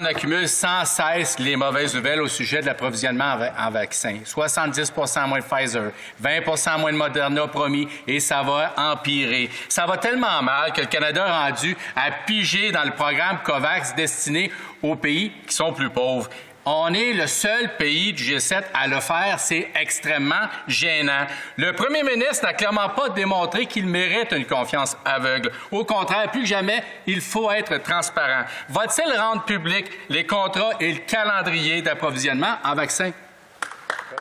On 0.00 0.04
accumule 0.04 0.48
sans 0.48 0.84
cesse 0.84 1.40
les 1.40 1.56
mauvaises 1.56 1.92
nouvelles 1.92 2.22
au 2.22 2.28
sujet 2.28 2.60
de 2.60 2.66
l'approvisionnement 2.66 3.36
en 3.58 3.70
vaccins. 3.72 4.20
70 4.24 4.92
moins 5.26 5.40
de 5.40 5.44
Pfizer, 5.44 5.90
20% 6.22 6.78
moins 6.78 6.92
de 6.92 6.96
Moderna 6.96 7.48
promis, 7.48 7.88
et 8.06 8.20
ça 8.20 8.44
va 8.44 8.74
empirer. 8.76 9.50
Ça 9.68 9.86
va 9.86 9.96
tellement 9.98 10.40
mal 10.40 10.72
que 10.72 10.82
le 10.82 10.86
Canada 10.86 11.24
a 11.24 11.48
rendu 11.48 11.76
à 11.96 12.12
piger 12.12 12.70
dans 12.70 12.84
le 12.84 12.92
programme 12.92 13.38
COVAX 13.44 13.96
destiné 13.96 14.52
aux 14.84 14.94
pays 14.94 15.32
qui 15.44 15.56
sont 15.56 15.72
plus 15.72 15.90
pauvres. 15.90 16.30
On 16.70 16.92
est 16.92 17.14
le 17.14 17.26
seul 17.26 17.76
pays 17.78 18.12
du 18.12 18.24
G7 18.24 18.62
à 18.74 18.86
le 18.88 19.00
faire. 19.00 19.40
C'est 19.40 19.70
extrêmement 19.74 20.48
gênant. 20.66 21.26
Le 21.56 21.72
premier 21.72 22.02
ministre 22.02 22.44
n'a 22.44 22.52
clairement 22.52 22.90
pas 22.90 23.08
démontré 23.08 23.64
qu'il 23.64 23.86
mérite 23.86 24.32
une 24.32 24.44
confiance 24.44 24.94
aveugle. 25.02 25.50
Au 25.70 25.86
contraire, 25.86 26.30
plus 26.30 26.42
que 26.42 26.46
jamais, 26.46 26.84
il 27.06 27.22
faut 27.22 27.50
être 27.50 27.82
transparent. 27.82 28.44
Va-t-il 28.68 29.10
rendre 29.18 29.44
public 29.44 29.86
les 30.10 30.26
contrats 30.26 30.72
et 30.78 30.92
le 30.92 30.98
calendrier 30.98 31.80
d'approvisionnement 31.80 32.58
en 32.62 32.74
vaccins? 32.74 33.12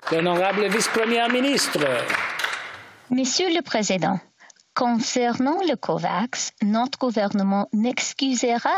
L'honorable 0.09 0.67
vice-première 0.69 1.29
ministre. 1.29 1.85
Monsieur 3.09 3.49
le 3.49 3.61
Président, 3.61 4.21
concernant 4.77 5.57
le 5.67 5.75
COVAX, 5.75 6.51
notre 6.61 6.99
gouvernement 6.99 7.67
n'excusera, 7.73 8.69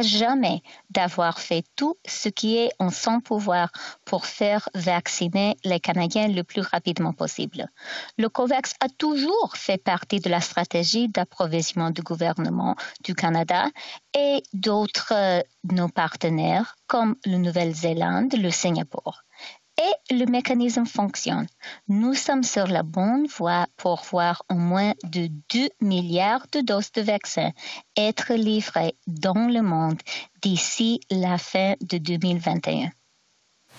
jamais 0.00 0.62
d'avoir 0.88 1.38
fait 1.38 1.66
tout 1.76 1.96
ce 2.06 2.30
qui 2.30 2.56
est 2.56 2.70
en 2.78 2.88
son 2.88 3.20
pouvoir 3.20 3.70
pour 4.06 4.24
faire 4.24 4.70
vacciner 4.74 5.58
les 5.64 5.80
Canadiens 5.80 6.28
le 6.28 6.42
plus 6.44 6.62
rapidement 6.62 7.12
possible. 7.12 7.68
Le 8.16 8.30
COVAX 8.30 8.72
a 8.80 8.88
toujours 8.88 9.52
fait 9.54 9.76
partie 9.76 10.20
de 10.20 10.30
la 10.30 10.40
stratégie 10.40 11.10
d'approvisionnement 11.10 11.90
du 11.90 12.00
gouvernement 12.00 12.74
du 13.04 13.14
Canada 13.14 13.66
et 14.16 14.42
d'autres 14.54 15.12
euh, 15.12 15.42
nos 15.70 15.88
partenaires 15.88 16.74
comme 16.86 17.16
la 17.26 17.36
Nouvelle-Zélande, 17.36 18.32
le 18.32 18.50
Singapour 18.50 19.24
et 19.78 20.14
le 20.14 20.26
mécanisme 20.26 20.86
fonctionne. 20.86 21.46
Nous 21.88 22.14
sommes 22.14 22.42
sur 22.42 22.66
la 22.66 22.82
bonne 22.82 23.26
voie 23.26 23.66
pour 23.76 24.02
voir 24.10 24.42
au 24.50 24.54
moins 24.54 24.94
de 25.04 25.28
2 25.52 25.68
milliards 25.80 26.46
de 26.52 26.60
doses 26.60 26.92
de 26.92 27.02
vaccins 27.02 27.52
être 27.96 28.34
livrées 28.34 28.94
dans 29.06 29.48
le 29.48 29.62
monde 29.62 30.00
d'ici 30.42 31.00
la 31.10 31.38
fin 31.38 31.74
de 31.80 31.98
2021. 31.98 32.90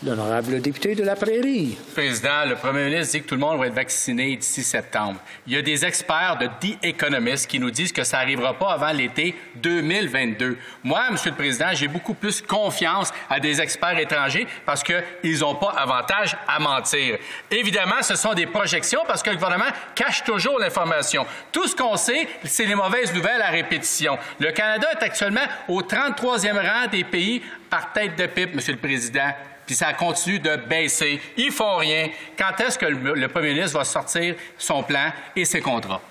L'honorable 0.05 0.61
député 0.61 0.93
de 0.93 1.03
la 1.03 1.15
Prairie. 1.15 1.75
Président, 1.95 2.45
le 2.47 2.53
premier 2.53 2.85
ministre 2.85 3.13
dit 3.13 3.23
que 3.23 3.29
tout 3.29 3.33
le 3.33 3.41
monde 3.41 3.57
va 3.57 3.65
être 3.65 3.73
vacciné 3.73 4.35
d'ici 4.35 4.61
septembre. 4.61 5.19
Il 5.47 5.53
y 5.53 5.57
a 5.57 5.63
des 5.63 5.83
experts 5.83 6.37
de 6.39 6.45
The 6.45 6.77
Economist 6.83 7.49
qui 7.49 7.59
nous 7.59 7.71
disent 7.71 7.91
que 7.91 8.03
ça 8.03 8.17
n'arrivera 8.17 8.53
pas 8.53 8.73
avant 8.73 8.91
l'été 8.91 9.33
2022. 9.55 10.59
Moi, 10.83 11.01
Monsieur 11.09 11.31
le 11.31 11.35
Président, 11.35 11.69
j'ai 11.73 11.87
beaucoup 11.87 12.13
plus 12.13 12.43
confiance 12.43 13.11
à 13.27 13.39
des 13.39 13.59
experts 13.59 13.97
étrangers 13.97 14.45
parce 14.67 14.83
qu'ils 14.83 15.39
n'ont 15.39 15.55
pas 15.55 15.73
avantage 15.75 16.37
à 16.47 16.59
mentir. 16.59 17.17
Évidemment, 17.49 18.03
ce 18.03 18.15
sont 18.15 18.35
des 18.35 18.45
projections 18.45 19.01
parce 19.07 19.23
que 19.23 19.31
le 19.31 19.37
gouvernement 19.37 19.71
cache 19.95 20.23
toujours 20.23 20.59
l'information. 20.59 21.25
Tout 21.51 21.65
ce 21.65 21.75
qu'on 21.75 21.97
sait, 21.97 22.27
c'est 22.43 22.65
les 22.65 22.75
mauvaises 22.75 23.15
nouvelles 23.15 23.41
à 23.41 23.49
répétition. 23.49 24.19
Le 24.39 24.51
Canada 24.51 24.89
est 24.91 25.03
actuellement 25.03 25.47
au 25.67 25.81
33e 25.81 26.53
rang 26.53 26.87
des 26.91 27.03
pays 27.03 27.41
par 27.67 27.93
tête 27.93 28.15
de 28.15 28.27
pipe, 28.27 28.53
Monsieur 28.53 28.73
le 28.73 28.79
Président 28.79 29.33
puis 29.67 29.75
ça 29.75 29.93
continue 29.93 30.39
de 30.39 30.55
baisser. 30.55 31.21
Ils 31.35 31.51
font 31.51 31.75
rien. 31.75 32.09
Quand 32.37 32.59
est-ce 32.59 32.79
que 32.79 32.85
le, 32.85 33.27
premier 33.27 33.53
ministre 33.53 33.77
va 33.77 33.85
sortir 33.85 34.35
son 34.57 34.81
plan 34.81 35.11
et 35.35 35.45
ses 35.45 35.59
contrats? 35.59 36.01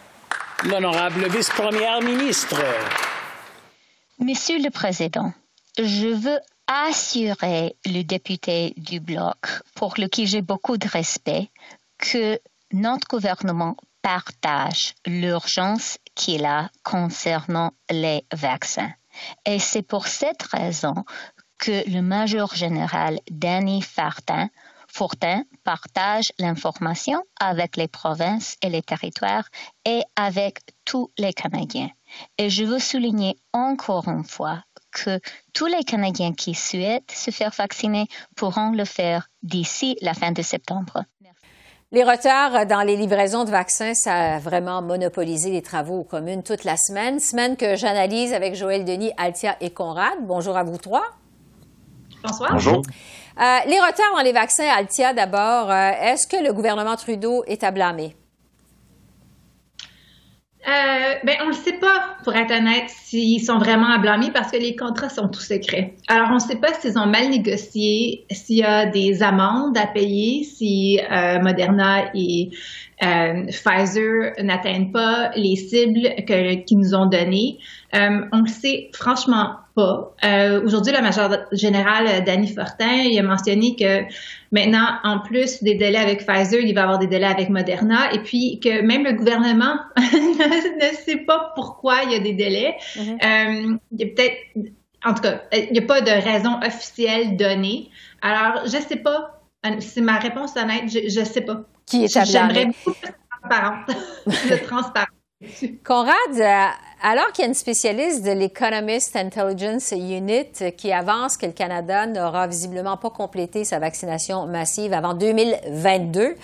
L'honorable 0.65 1.27
vice-première 1.29 2.01
ministre. 2.03 2.63
Monsieur 4.19 4.59
le 4.63 4.71
Président, 4.71 5.33
je 5.79 6.09
veux 6.09 6.39
assurer 6.67 7.77
le 7.87 8.03
député 8.03 8.75
du 8.77 9.01
Bloc, 9.01 9.37
pour 9.75 9.95
lequel 9.99 10.27
j'ai 10.27 10.43
beaucoup 10.43 10.77
de 10.77 10.89
respect, 10.89 11.49
que 11.99 12.39
notre 12.73 13.09
gouvernement 13.09 13.77
partage 14.03 14.95
l'urgence 15.07 15.99
qu'il 16.15 16.45
a 16.45 16.71
concernant 16.83 17.73
les 17.91 18.25
vaccins. 18.33 18.93
Et 19.47 19.59
c'est 19.59 19.83
pour 19.83 20.07
cette 20.07 20.43
raison 20.43 21.05
que 21.59 21.89
le 21.91 22.03
major 22.03 22.55
général 22.55 23.21
Danny 23.31 23.83
Fortin 23.83 24.49
partage 25.65 26.33
l'information 26.39 27.23
avec 27.39 27.77
les 27.77 27.89
provinces 27.89 28.57
et 28.63 28.71
les 28.71 28.83
territoires 28.83 29.49
et 29.85 30.03
avec 30.17 30.61
tous 30.85 31.11
les 31.19 31.33
Canadiens. 31.33 31.91
Et 32.39 32.49
je 32.51 32.65
veux 32.65 32.79
souligner 32.79 33.37
encore 33.53 34.09
une 34.09 34.25
fois 34.25 34.63
que 34.93 35.21
tous 35.53 35.67
les 35.67 35.85
Canadiens 35.85 36.33
qui 36.33 36.55
souhaitent 36.55 37.11
se 37.11 37.31
faire 37.31 37.53
vacciner 37.57 38.07
pourront 38.37 38.73
le 38.73 38.85
faire 38.85 39.29
d'ici 39.43 39.97
la 40.01 40.15
fin 40.15 40.33
de 40.33 40.43
septembre. 40.43 41.05
Les 41.93 42.03
retards 42.03 42.67
dans 42.67 42.83
les 42.83 42.97
livraisons 42.97 43.45
de 43.45 43.51
vaccins, 43.51 43.95
ça 43.95 44.35
a 44.35 44.39
vraiment 44.39 44.83
monopolisé 44.83 45.51
les 45.51 45.63
travaux 45.63 46.01
aux 46.01 46.05
communes 46.05 46.43
toute 46.43 46.65
la 46.65 46.77
semaine. 46.77 47.21
Semaine 47.21 47.57
que 47.57 47.77
j'analyse 47.77 48.33
avec 48.33 48.55
Joël 48.55 48.85
Denis, 48.85 49.13
Altia 49.17 49.57
et 49.61 49.71
Conrad. 49.71 50.19
Bonjour 50.23 50.57
à 50.57 50.65
vous 50.65 50.79
trois. 50.79 51.05
Bonjour. 52.23 52.83
Euh, 53.39 53.59
les 53.67 53.79
retards 53.79 54.15
dans 54.17 54.23
les 54.23 54.33
vaccins, 54.33 54.69
Altia 54.69 55.13
d'abord, 55.13 55.71
euh, 55.71 55.91
est-ce 56.01 56.27
que 56.27 56.43
le 56.43 56.53
gouvernement 56.53 56.97
Trudeau 56.97 57.45
est 57.47 57.63
à 57.65 57.71
blâmer? 57.71 58.17
Euh, 60.67 61.15
ben, 61.23 61.37
on 61.45 61.49
ne 61.49 61.53
sait 61.53 61.75
pas, 61.75 62.17
pour 62.25 62.35
être 62.35 62.51
honnête, 62.51 62.89
s'ils 62.89 63.45
sont 63.45 63.59
vraiment 63.59 63.89
à 63.89 63.99
blâmer 63.99 64.33
parce 64.33 64.51
que 64.51 64.57
les 64.57 64.75
contrats 64.75 65.11
sont 65.11 65.29
tous 65.29 65.43
secrets. 65.43 65.95
Alors, 66.09 66.31
on 66.31 66.35
ne 66.35 66.41
sait 66.41 66.57
pas 66.57 66.73
s'ils 66.75 66.99
ont 66.99 67.07
mal 67.07 67.29
négocié, 67.29 68.27
s'il 68.33 68.57
y 68.57 68.65
a 68.65 68.87
des 68.87 69.23
amendes 69.23 69.79
à 69.79 69.87
payer, 69.87 70.43
si 70.43 70.99
Moderna 71.41 72.11
et 72.15 72.51
Pfizer 73.01 74.33
n'atteignent 74.43 74.91
pas 74.91 75.31
les 75.37 75.57
cibles 75.57 76.15
qu'ils 76.27 76.79
nous 76.79 76.95
ont 76.95 77.07
données. 77.07 77.59
on 77.93 78.43
ne 78.43 78.49
sait 78.49 78.91
franchement 78.93 79.57
pas. 79.77 80.15
Euh, 80.25 80.65
Aujourd'hui, 80.65 80.93
la 80.93 81.03
major 81.03 81.31
générale 81.53 82.07
euh, 82.09 82.21
Danny 82.23 82.49
Fortin 82.49 83.03
il 83.05 83.19
a 83.19 83.23
mentionné 83.23 83.77
que 83.79 84.05
maintenant, 84.51 84.99
en 85.05 85.21
plus 85.21 85.63
des 85.63 85.75
délais 85.75 85.99
avec 85.99 86.27
Pfizer, 86.27 86.61
il 86.61 86.75
va 86.75 86.81
y 86.81 86.85
avoir 86.85 86.99
des 86.99 87.07
délais 87.07 87.27
avec 87.27 87.51
Moderna, 87.51 88.13
et 88.13 88.21
puis 88.21 88.59
que 88.59 88.83
même 88.83 89.05
le 89.05 89.13
gouvernement 89.13 89.77
ne 89.97 90.97
sait 91.05 91.19
pas 91.27 91.53
pourquoi 91.55 92.03
il 92.05 92.13
y 92.13 92.15
a 92.15 92.21
des 92.21 92.33
délais. 92.33 92.75
Euh, 92.99 93.77
il 93.93 94.01
y 94.01 94.05
a 94.05 94.07
peut-être, 94.07 94.37
en 95.05 95.15
tout 95.15 95.23
cas, 95.23 95.43
il 95.53 95.73
n'y 95.73 95.79
a 95.79 95.87
pas 95.87 96.01
de 96.01 96.11
raison 96.11 96.59
officielle 96.65 97.37
donnée. 97.37 97.91
Alors, 98.23 98.63
je 98.65 98.79
sais 98.79 98.97
pas. 98.97 99.33
C'est 99.81 100.01
ma 100.01 100.19
réponse 100.19 100.57
honnête. 100.57 100.85
Je 100.89 101.21
ne 101.21 101.25
sais 101.25 101.41
pas. 101.41 101.65
Qui 101.87 102.05
est 102.05 102.25
J'aimerais 102.27 102.67
beaucoup 102.67 102.99
plus 103.01 103.11
de 103.11 104.51
de 104.51 104.67
transparence. 104.67 105.09
Conrad, 105.85 106.15
euh, 106.33 106.67
alors 107.03 107.31
qu'il 107.33 107.43
y 107.43 107.45
a 107.45 107.49
une 107.49 107.55
spécialiste 107.55 108.25
de 108.25 108.33
l'Economist 108.33 109.15
Intelligence 109.17 109.93
Unit 109.93 110.73
qui 110.77 110.93
avance 110.93 111.37
que 111.37 111.47
le 111.47 111.53
Canada 111.53 112.07
n'aura 112.07 112.47
visiblement 112.47 112.97
pas 112.97 113.11
complété 113.11 113.65
sa 113.65 113.79
vaccination 113.79 114.47
massive 114.47 114.95
avant 114.95 115.15
2022, 115.15 116.37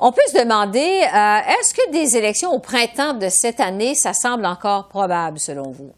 on 0.00 0.10
peut 0.10 0.20
se 0.26 0.42
demander, 0.42 0.80
euh, 0.80 1.52
est-ce 1.60 1.72
que 1.72 1.92
des 1.92 2.16
élections 2.16 2.50
au 2.50 2.58
printemps 2.58 3.14
de 3.14 3.28
cette 3.28 3.60
année, 3.60 3.94
ça 3.94 4.12
semble 4.12 4.44
encore 4.44 4.88
probable 4.88 5.38
selon 5.38 5.70
vous? 5.70 5.92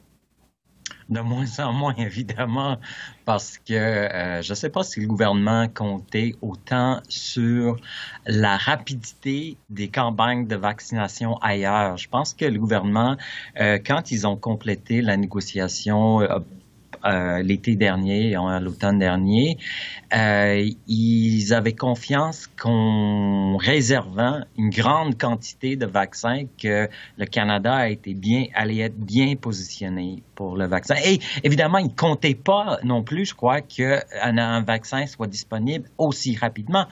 De 1.08 1.20
moins 1.20 1.58
en 1.60 1.72
moins, 1.72 1.94
évidemment, 1.96 2.78
parce 3.24 3.58
que 3.58 3.74
euh, 3.74 4.42
je 4.42 4.50
ne 4.50 4.54
sais 4.54 4.70
pas 4.70 4.82
si 4.82 5.00
le 5.00 5.06
gouvernement 5.06 5.68
comptait 5.68 6.34
autant 6.42 7.00
sur 7.08 7.76
la 8.26 8.56
rapidité 8.56 9.56
des 9.70 9.88
campagnes 9.88 10.46
de 10.46 10.56
vaccination 10.56 11.36
ailleurs. 11.38 11.96
Je 11.96 12.08
pense 12.08 12.34
que 12.34 12.44
le 12.44 12.58
gouvernement, 12.58 13.16
euh, 13.60 13.78
quand 13.84 14.10
ils 14.10 14.26
ont 14.26 14.36
complété 14.36 15.02
la 15.02 15.16
négociation 15.16 16.20
euh, 17.06 17.42
l'été 17.42 17.76
dernier, 17.76 18.36
l'automne 18.60 18.98
dernier, 18.98 19.58
euh, 20.14 20.68
ils 20.88 21.54
avaient 21.54 21.74
confiance 21.74 22.48
qu'en 22.56 23.56
réservant 23.56 24.40
une 24.56 24.70
grande 24.70 25.16
quantité 25.18 25.76
de 25.76 25.86
vaccins, 25.86 26.44
que 26.60 26.88
le 27.16 27.26
Canada 27.26 27.74
a 27.74 27.88
été 27.88 28.14
bien, 28.14 28.46
allait 28.54 28.78
être 28.78 28.98
bien 28.98 29.36
positionné 29.36 30.22
pour 30.34 30.56
le 30.56 30.66
vaccin. 30.66 30.96
Et 31.04 31.20
évidemment, 31.44 31.78
ils 31.78 31.86
ne 31.86 31.96
comptaient 31.96 32.34
pas 32.34 32.78
non 32.82 33.02
plus, 33.02 33.26
je 33.26 33.34
crois, 33.34 33.60
qu'un 33.60 34.00
un 34.22 34.62
vaccin 34.62 35.06
soit 35.06 35.26
disponible 35.26 35.88
aussi 35.98 36.36
rapidement 36.36 36.86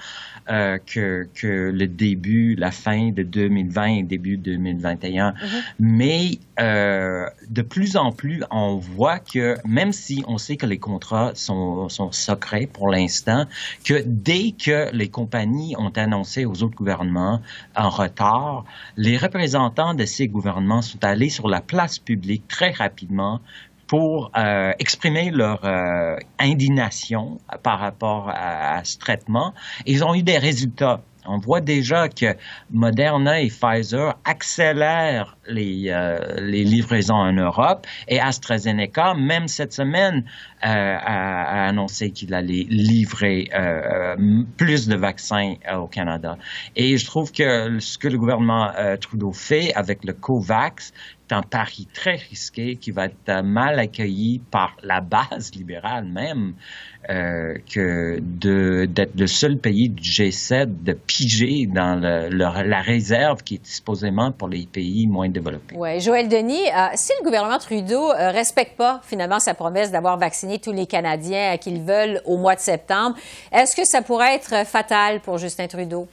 euh, 0.50 0.78
que, 0.78 1.28
que 1.34 1.70
le 1.70 1.86
début, 1.86 2.54
la 2.54 2.70
fin 2.70 3.10
de 3.10 3.22
2020 3.22 3.86
et 3.86 4.02
début 4.02 4.36
2021. 4.36 5.30
Mm-hmm. 5.30 5.34
Mais 5.80 6.38
de 6.56 7.62
plus 7.62 7.96
en 7.96 8.12
plus, 8.12 8.42
on 8.50 8.76
voit 8.76 9.18
que 9.18 9.56
même 9.64 9.92
si 9.92 10.03
on 10.26 10.38
sait 10.38 10.56
que 10.56 10.66
les 10.66 10.78
contrats 10.78 11.32
sont, 11.34 11.88
secrets 12.10 12.66
pour 12.66 12.88
l'instant, 12.88 13.46
que 13.84 14.02
dès 14.06 14.52
que 14.52 14.90
les 14.92 15.08
compagnies 15.08 15.74
ont 15.78 15.92
annoncé 15.96 16.44
aux 16.44 16.62
autres 16.62 16.76
gouvernements 16.76 17.40
en 17.76 17.90
retard, 17.90 18.64
les 18.96 19.16
représentants 19.16 19.94
de 19.94 20.04
ces 20.04 20.28
gouvernements 20.28 20.82
sont 20.82 21.02
allés 21.04 21.30
sur 21.30 21.48
la 21.48 21.60
place 21.60 21.98
publique 21.98 22.46
très 22.48 22.70
rapidement 22.70 23.40
pour 23.86 24.30
euh, 24.36 24.72
exprimer 24.78 25.30
leur 25.30 25.64
euh, 25.64 26.16
indignation 26.38 27.40
par 27.62 27.78
rapport 27.78 28.30
à, 28.30 28.82
ce 28.84 28.98
traitement. 28.98 29.54
Ils 29.86 30.04
ont 30.04 30.14
eu 30.14 30.22
des 30.22 30.38
résultats. 30.38 31.02
On 31.26 31.38
voit 31.38 31.60
déjà 31.60 32.08
que 32.08 32.36
Moderna 32.70 33.40
et 33.40 33.48
Pfizer 33.48 34.14
accélèrent 34.24 35.36
les, 35.46 35.86
euh, 35.88 36.18
les 36.40 36.64
livraisons 36.64 37.14
en 37.14 37.32
Europe 37.32 37.86
et 38.08 38.20
AstraZeneca, 38.20 39.14
même 39.14 39.48
cette 39.48 39.72
semaine, 39.72 40.24
euh, 40.64 40.68
a, 40.68 41.66
annoncé 41.68 42.10
qu'il 42.10 42.34
allait 42.34 42.66
livrer 42.68 43.50
euh, 43.54 44.16
plus 44.56 44.88
de 44.88 44.96
vaccins 44.96 45.54
au 45.76 45.86
Canada. 45.86 46.38
Et 46.76 46.96
je 46.96 47.06
trouve 47.06 47.32
que 47.32 47.78
ce 47.78 47.98
que 47.98 48.08
le 48.08 48.18
gouvernement 48.18 48.70
Trudeau 49.00 49.32
fait 49.32 49.72
avec 49.74 50.04
le 50.04 50.12
COVAX, 50.12 50.92
c'est 51.28 51.34
un 51.34 51.42
pari 51.42 51.88
très 51.94 52.16
risqué 52.16 52.76
qui 52.76 52.90
va 52.90 53.06
être 53.06 53.42
mal 53.42 53.78
accueilli 53.78 54.42
par 54.50 54.76
la 54.82 55.00
base 55.00 55.54
libérale 55.54 56.04
même. 56.04 56.54
Que 57.06 58.18
d'être 58.20 59.18
le 59.18 59.26
seul 59.26 59.58
pays 59.58 59.90
du 59.90 60.02
G7 60.02 60.82
de 60.84 60.92
piger 60.94 61.66
dans 61.66 62.00
la 62.00 62.80
réserve 62.80 63.42
qui 63.42 63.56
est 63.56 63.66
supposément 63.66 64.32
pour 64.32 64.48
les 64.48 64.66
pays 64.66 65.06
moins 65.06 65.28
développés. 65.34 65.76
Oui, 65.76 66.00
Joël 66.00 66.28
Denis, 66.28 66.66
euh, 66.68 66.88
si 66.94 67.12
le 67.18 67.24
gouvernement 67.24 67.58
Trudeau 67.58 68.08
ne 68.14 68.18
euh, 68.18 68.30
respecte 68.30 68.76
pas 68.76 69.00
finalement 69.04 69.38
sa 69.38 69.52
promesse 69.52 69.90
d'avoir 69.90 70.16
vacciné 70.16 70.58
tous 70.58 70.72
les 70.72 70.86
Canadiens 70.86 71.58
qu'ils 71.58 71.82
veulent 71.82 72.22
au 72.24 72.38
mois 72.38 72.54
de 72.54 72.60
septembre, 72.60 73.16
est-ce 73.52 73.76
que 73.76 73.84
ça 73.84 74.00
pourrait 74.00 74.34
être 74.36 74.66
fatal 74.66 75.20
pour 75.20 75.36
Justin 75.38 75.66
Trudeau? 75.66 76.08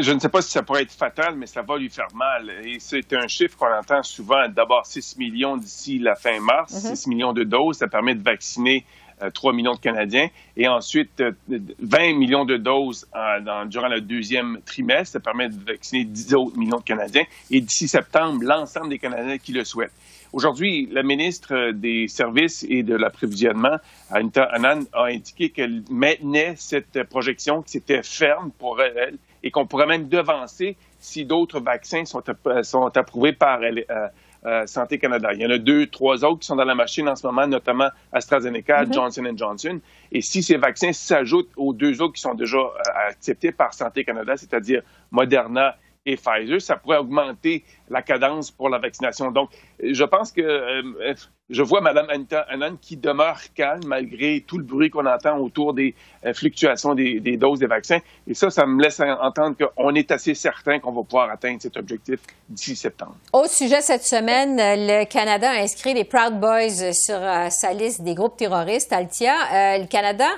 je 0.00 0.12
ne 0.12 0.18
sais 0.18 0.28
pas 0.28 0.42
si 0.42 0.50
ça 0.50 0.62
pourrait 0.62 0.82
être 0.82 0.92
fatal, 0.92 1.34
mais 1.36 1.46
ça 1.46 1.62
va 1.62 1.76
lui 1.76 1.90
faire 1.90 2.08
mal. 2.14 2.50
Et 2.64 2.78
c'est 2.78 3.12
un 3.14 3.26
chiffre 3.26 3.56
qu'on 3.56 3.72
entend 3.72 4.02
souvent. 4.02 4.48
D'abord, 4.48 4.86
6 4.86 5.16
millions 5.18 5.56
d'ici 5.56 5.98
la 5.98 6.14
fin 6.14 6.38
mars, 6.40 6.72
6 6.72 6.86
mm-hmm. 6.86 7.08
millions 7.08 7.32
de 7.32 7.44
doses. 7.44 7.78
Ça 7.78 7.88
permet 7.88 8.14
de 8.14 8.22
vacciner 8.22 8.84
3 9.34 9.52
euh, 9.52 9.54
millions 9.54 9.74
de 9.74 9.80
Canadiens. 9.80 10.28
Et 10.56 10.68
ensuite, 10.68 11.22
20 11.48 11.52
euh, 11.52 12.14
millions 12.14 12.44
de 12.44 12.56
doses 12.56 13.06
durant 13.66 13.88
le 13.88 14.00
deuxième 14.00 14.60
trimestre. 14.64 15.12
Ça 15.12 15.20
permet 15.20 15.48
de 15.48 15.64
vacciner 15.64 16.04
10 16.04 16.34
autres 16.34 16.56
millions 16.56 16.78
de 16.78 16.84
Canadiens. 16.84 17.24
Et 17.50 17.60
d'ici 17.60 17.88
septembre, 17.88 18.42
l'ensemble 18.42 18.90
des 18.90 18.98
Canadiens 18.98 19.38
qui 19.38 19.52
le 19.52 19.64
souhaitent. 19.64 19.92
Aujourd'hui, 20.32 20.88
la 20.90 21.02
ministre 21.02 21.72
des 21.72 22.08
Services 22.08 22.64
et 22.66 22.82
de 22.82 22.94
l'Approvisionnement, 22.94 23.76
Anita 24.10 24.44
Anand, 24.44 24.84
a 24.94 25.04
indiqué 25.04 25.50
qu'elle 25.50 25.82
maintenait 25.90 26.54
cette 26.56 27.02
projection, 27.04 27.60
que 27.60 27.68
c'était 27.68 28.02
ferme 28.02 28.50
pour 28.58 28.80
elle 28.80 29.18
et 29.42 29.50
qu'on 29.50 29.66
pourrait 29.66 29.86
même 29.86 30.08
devancer 30.08 30.76
si 31.00 31.26
d'autres 31.26 31.60
vaccins 31.60 32.06
sont, 32.06 32.22
sont 32.62 32.96
approuvés 32.96 33.32
par 33.32 33.60
euh, 34.44 34.66
Santé 34.66 34.98
Canada. 34.98 35.32
Il 35.32 35.40
y 35.40 35.46
en 35.46 35.50
a 35.50 35.58
deux, 35.58 35.86
trois 35.86 36.24
autres 36.24 36.40
qui 36.40 36.46
sont 36.46 36.56
dans 36.56 36.64
la 36.64 36.74
machine 36.74 37.08
en 37.08 37.16
ce 37.16 37.26
moment, 37.26 37.46
notamment 37.46 37.88
AstraZeneca, 38.12 38.84
mm-hmm. 38.84 38.92
Johnson 38.92 39.32
Johnson. 39.36 39.80
Et 40.10 40.20
si 40.20 40.42
ces 40.42 40.56
vaccins 40.56 40.92
s'ajoutent 40.92 41.52
aux 41.56 41.72
deux 41.72 42.02
autres 42.02 42.14
qui 42.14 42.22
sont 42.22 42.34
déjà 42.34 42.58
euh, 42.58 43.08
acceptés 43.08 43.52
par 43.52 43.72
Santé 43.72 44.04
Canada, 44.04 44.36
c'est-à-dire 44.36 44.82
Moderna 45.10 45.76
et 46.04 46.16
Pfizer, 46.16 46.60
ça 46.60 46.76
pourrait 46.76 46.98
augmenter 46.98 47.64
la 47.88 48.02
cadence 48.02 48.50
pour 48.50 48.68
la 48.68 48.78
vaccination. 48.78 49.30
Donc, 49.30 49.50
je 49.80 50.04
pense 50.04 50.32
que 50.32 50.42
euh, 50.42 51.14
je 51.52 51.62
vois 51.62 51.80
Mme 51.80 52.06
Anita 52.10 52.40
Anand 52.48 52.76
qui 52.80 52.96
demeure 52.96 53.38
calme 53.54 53.84
malgré 53.86 54.44
tout 54.46 54.58
le 54.58 54.64
bruit 54.64 54.90
qu'on 54.90 55.06
entend 55.06 55.38
autour 55.38 55.74
des 55.74 55.94
euh, 56.24 56.34
fluctuations 56.34 56.94
des, 56.94 57.20
doses 57.36 57.60
des 57.60 57.66
vaccins. 57.66 57.98
Et 58.26 58.34
ça, 58.34 58.50
ça 58.50 58.66
me 58.66 58.82
laisse 58.82 59.00
entendre 59.00 59.56
qu'on 59.56 59.94
est 59.94 60.10
assez 60.10 60.34
certain 60.34 60.78
qu'on 60.80 60.92
va 60.92 61.02
pouvoir 61.02 61.30
atteindre 61.30 61.62
cet 61.62 61.76
objectif 61.76 62.20
d'ici 62.48 62.74
septembre. 62.74 63.16
Au 63.32 63.46
sujet 63.46 63.80
cette 63.80 64.04
semaine, 64.04 64.56
le 64.56 65.04
Canada 65.04 65.50
a 65.50 65.62
inscrit 65.62 65.94
les 65.94 66.04
Proud 66.04 66.40
Boys 66.40 66.92
sur 66.92 67.16
euh, 67.16 67.48
sa 67.50 67.72
liste 67.72 68.02
des 68.02 68.14
groupes 68.14 68.36
terroristes. 68.36 68.92
Altia, 68.92 69.78
le 69.78 69.86
Canada 69.86 70.28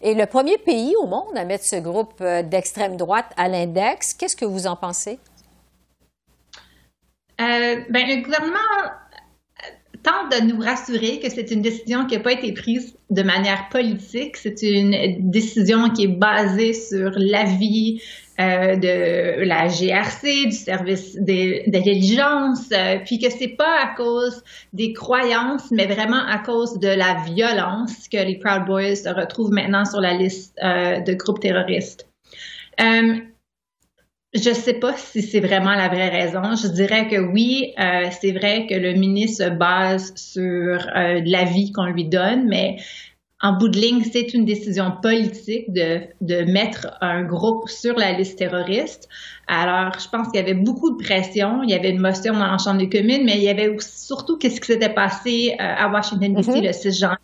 et 0.00 0.14
le 0.14 0.26
premier 0.26 0.58
pays 0.58 0.94
au 0.96 1.06
monde 1.06 1.36
à 1.36 1.44
mettre 1.44 1.64
ce 1.64 1.76
groupe 1.76 2.20
euh, 2.20 2.42
d'extrême 2.42 2.96
droite 2.96 3.32
à 3.36 3.48
l'index. 3.48 4.14
Qu'est-ce 4.14 4.36
que 4.36 4.44
vous 4.44 4.66
en 4.66 4.76
pensez? 4.76 5.18
Euh, 7.40 7.80
ben, 7.90 8.06
le 8.06 8.22
gouvernement 8.22 8.56
euh, 8.56 8.88
tente 10.06 10.40
de 10.40 10.46
nous 10.46 10.60
rassurer 10.60 11.18
que 11.18 11.28
c'est 11.28 11.50
une 11.50 11.62
décision 11.62 12.06
qui 12.06 12.16
n'a 12.16 12.22
pas 12.22 12.32
été 12.32 12.52
prise 12.52 12.96
de 13.10 13.22
manière 13.22 13.68
politique. 13.70 14.36
C'est 14.36 14.62
une 14.62 15.30
décision 15.30 15.90
qui 15.90 16.04
est 16.04 16.16
basée 16.16 16.72
sur 16.72 17.10
l'avis 17.16 18.00
euh, 18.38 18.76
de 18.76 19.42
la 19.44 19.66
GRC, 19.66 20.46
du 20.46 20.52
service 20.52 21.16
d'intelligence, 21.16 22.68
euh, 22.72 22.98
puis 23.04 23.18
que 23.18 23.30
c'est 23.30 23.56
pas 23.56 23.80
à 23.82 23.94
cause 23.96 24.44
des 24.72 24.92
croyances, 24.92 25.70
mais 25.72 25.86
vraiment 25.86 26.24
à 26.24 26.38
cause 26.38 26.78
de 26.78 26.88
la 26.88 27.16
violence 27.34 28.06
que 28.08 28.18
les 28.18 28.38
Proud 28.38 28.64
Boys 28.64 28.94
se 28.94 29.08
retrouvent 29.08 29.52
maintenant 29.52 29.84
sur 29.84 30.00
la 30.00 30.14
liste 30.14 30.56
euh, 30.62 31.00
de 31.00 31.14
groupes 31.14 31.40
terroristes. 31.40 32.08
Je 34.34 34.52
sais 34.52 34.74
pas 34.74 34.96
si 34.96 35.22
c'est 35.22 35.40
vraiment 35.40 35.74
la 35.74 35.88
vraie 35.88 36.08
raison. 36.08 36.54
Je 36.54 36.68
dirais 36.68 37.08
que 37.08 37.16
oui, 37.16 37.72
c'est 38.20 38.32
vrai 38.32 38.66
que 38.68 38.74
le 38.74 38.94
ministre 38.94 39.44
se 39.44 39.50
base 39.50 40.12
sur 40.16 40.78
l'avis 40.94 41.72
qu'on 41.72 41.86
lui 41.86 42.04
donne, 42.04 42.46
mais 42.46 42.76
en 43.42 43.52
bout 43.52 43.68
de 43.68 43.78
ligne, 43.78 44.02
c'est 44.02 44.32
une 44.32 44.46
décision 44.46 44.92
politique 45.02 45.70
de, 45.72 46.00
de 46.22 46.50
mettre 46.50 46.96
un 47.02 47.22
groupe 47.22 47.68
sur 47.68 47.94
la 47.96 48.12
liste 48.12 48.38
terroriste. 48.38 49.08
Alors, 49.46 49.92
je 49.98 50.08
pense 50.08 50.28
qu'il 50.28 50.36
y 50.40 50.42
avait 50.42 50.54
beaucoup 50.54 50.96
de 50.96 51.02
pression. 51.02 51.62
Il 51.62 51.70
y 51.70 51.74
avait 51.74 51.90
une 51.90 52.00
motion 52.00 52.32
dans 52.32 52.46
la 52.46 52.56
Chambre 52.56 52.78
des 52.78 52.88
communes, 52.88 53.24
mais 53.24 53.36
il 53.36 53.42
y 53.42 53.50
avait 53.50 53.76
surtout 53.78 54.38
qu'est-ce 54.38 54.60
qui 54.60 54.72
s'était 54.72 54.92
passé 54.92 55.54
euh, 55.60 55.62
à 55.62 55.88
Washington, 55.90 56.34
D.C. 56.34 56.50
Mm-hmm. 56.50 56.66
le 56.66 56.72
6 56.72 56.98
janvier 56.98 57.16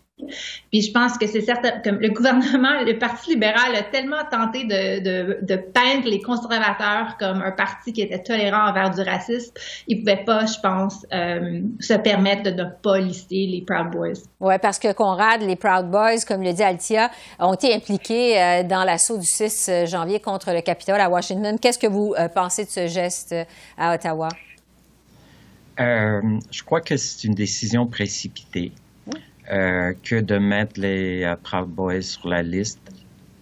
puis 0.71 0.83
je 0.83 0.93
pense 0.93 1.19
que 1.19 1.27
c'est 1.27 1.41
certain, 1.41 1.81
comme 1.83 1.99
le 2.01 2.09
gouvernement, 2.11 2.81
le 2.85 2.99
Parti 2.99 3.31
libéral 3.31 3.75
a 3.75 3.83
tellement 3.83 4.25
tenté 4.31 4.65
de, 4.65 5.45
de, 5.45 5.57
peindre 5.57 6.09
les 6.09 6.21
conservateurs 6.21 7.17
comme 7.19 7.43
un 7.43 7.53
parti 7.53 7.93
qui 7.93 8.03
était 8.03 8.23
tolérant 8.23 8.69
envers 8.69 8.91
du 8.91 9.01
racisme, 9.03 9.53
ils 9.89 9.99
ne 9.99 10.01
pouvaient 10.01 10.25
pas, 10.25 10.47
je 10.47 10.59
pense, 10.61 11.07
euh, 11.13 11.61
se 11.81 11.95
permettre 11.95 12.43
de 12.43 12.51
ne 12.51 12.65
pas 12.83 12.99
lister 12.99 13.47
les 13.47 13.65
Proud 13.67 13.91
Boys. 13.91 14.23
Oui, 14.41 14.55
parce 14.61 14.79
que 14.79 14.93
Conrad, 14.93 15.43
les 15.43 15.57
Proud 15.57 15.91
Boys, 15.91 16.25
comme 16.27 16.43
le 16.43 16.53
dit 16.53 16.63
Altia, 16.63 17.11
ont 17.39 17.55
été 17.55 17.75
impliqués 17.75 18.41
euh, 18.41 18.63
dans 18.63 18.85
l'assaut 18.85 19.19
du 19.19 19.27
6 19.27 19.87
janvier 19.87 20.21
contre 20.21 20.53
le 20.53 20.61
Capitole 20.61 21.01
à 21.01 21.09
Washington. 21.09 21.59
Qu'est-ce 21.59 21.79
que 21.79 21.87
vous 21.87 22.15
euh, 22.19 22.29
pensez 22.29 22.65
de 22.65 22.71
ce 22.71 22.87
geste 22.87 23.35
à 23.79 23.95
Ottawa? 23.95 24.29
je 25.79 26.63
crois 26.63 26.81
que 26.81 26.97
c'est 26.97 27.25
une 27.25 27.35
décision 27.35 27.87
précipitée. 27.87 28.73
Euh, 29.51 29.93
que 30.05 30.21
de 30.21 30.39
mettre 30.39 30.79
les 30.79 31.25
euh, 31.25 31.35
Proud 31.35 31.69
Boys 31.69 32.03
sur 32.03 32.29
la 32.29 32.45
liste 32.45 32.79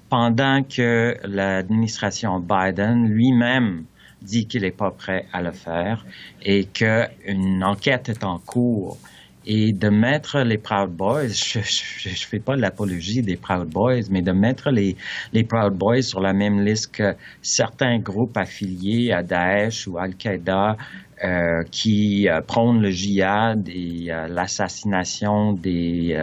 pendant 0.09 0.63
que 0.63 1.15
l'administration 1.25 2.41
Biden 2.41 3.07
lui-même 3.07 3.85
dit 4.23 4.47
qu'il 4.47 4.63
n'est 4.63 4.71
pas 4.71 4.91
prêt 4.93 5.27
à 5.35 5.43
le 5.43 5.53
faire 5.53 6.07
et 6.43 6.65
qu'une 6.65 7.63
enquête 7.63 8.09
est 8.09 8.25
en 8.25 8.39
cours. 8.39 8.97
Et 9.45 9.73
de 9.73 9.91
mettre 9.91 10.41
les 10.41 10.59
Proud 10.59 10.91
Boys, 10.91 11.29
je 11.29 11.59
ne 11.59 12.15
fais 12.15 12.41
pas 12.41 12.57
l'apologie 12.57 13.21
des 13.21 13.37
Proud 13.37 13.69
Boys, 13.69 14.09
mais 14.11 14.23
de 14.23 14.33
mettre 14.33 14.71
les, 14.71 14.97
les 15.35 15.45
Proud 15.45 15.75
Boys 15.75 16.03
sur 16.03 16.21
la 16.21 16.33
même 16.33 16.65
liste 16.65 16.95
que 16.95 17.15
certains 17.43 17.99
groupes 17.99 18.37
affiliés 18.39 19.13
à 19.13 19.23
Daesh 19.23 19.87
ou 19.87 19.99
Al-Qaïda 19.99 20.77
euh, 21.22 21.64
qui 21.70 22.30
euh, 22.30 22.40
prône 22.40 22.80
le 22.80 22.90
djihad 22.90 23.68
et 23.68 24.06
euh, 24.09 24.26
l'assassination 24.26 25.52
des, 25.52 26.16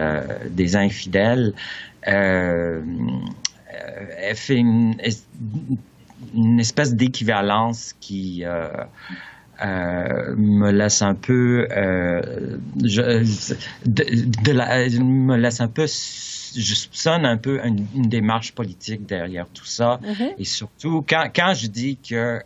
infidèles, 0.74 1.52
elle 2.02 2.82
fait 4.34 4.56
une, 4.56 4.96
espèce 6.58 6.96
d'équivalence 6.96 7.94
qui 8.00 8.42
me 9.62 10.70
laisse 10.72 11.00
un 11.02 11.14
peu 11.14 11.68
me 13.64 15.36
laisse 15.36 15.60
un 15.60 15.68
peu 15.68 15.86
je 16.58 16.74
soupçonne 16.74 17.24
un 17.24 17.36
peu 17.36 17.60
une, 17.64 18.08
démarche 18.08 18.52
politique 18.52 19.06
derrière 19.06 19.46
tout 19.52 19.66
ça. 19.66 20.00
Mm-hmm. 20.02 20.34
Et 20.38 20.44
surtout, 20.44 21.04
quand, 21.08 21.30
quand 21.34 21.54
je 21.54 21.66
dis 21.68 21.96
que 21.96 22.40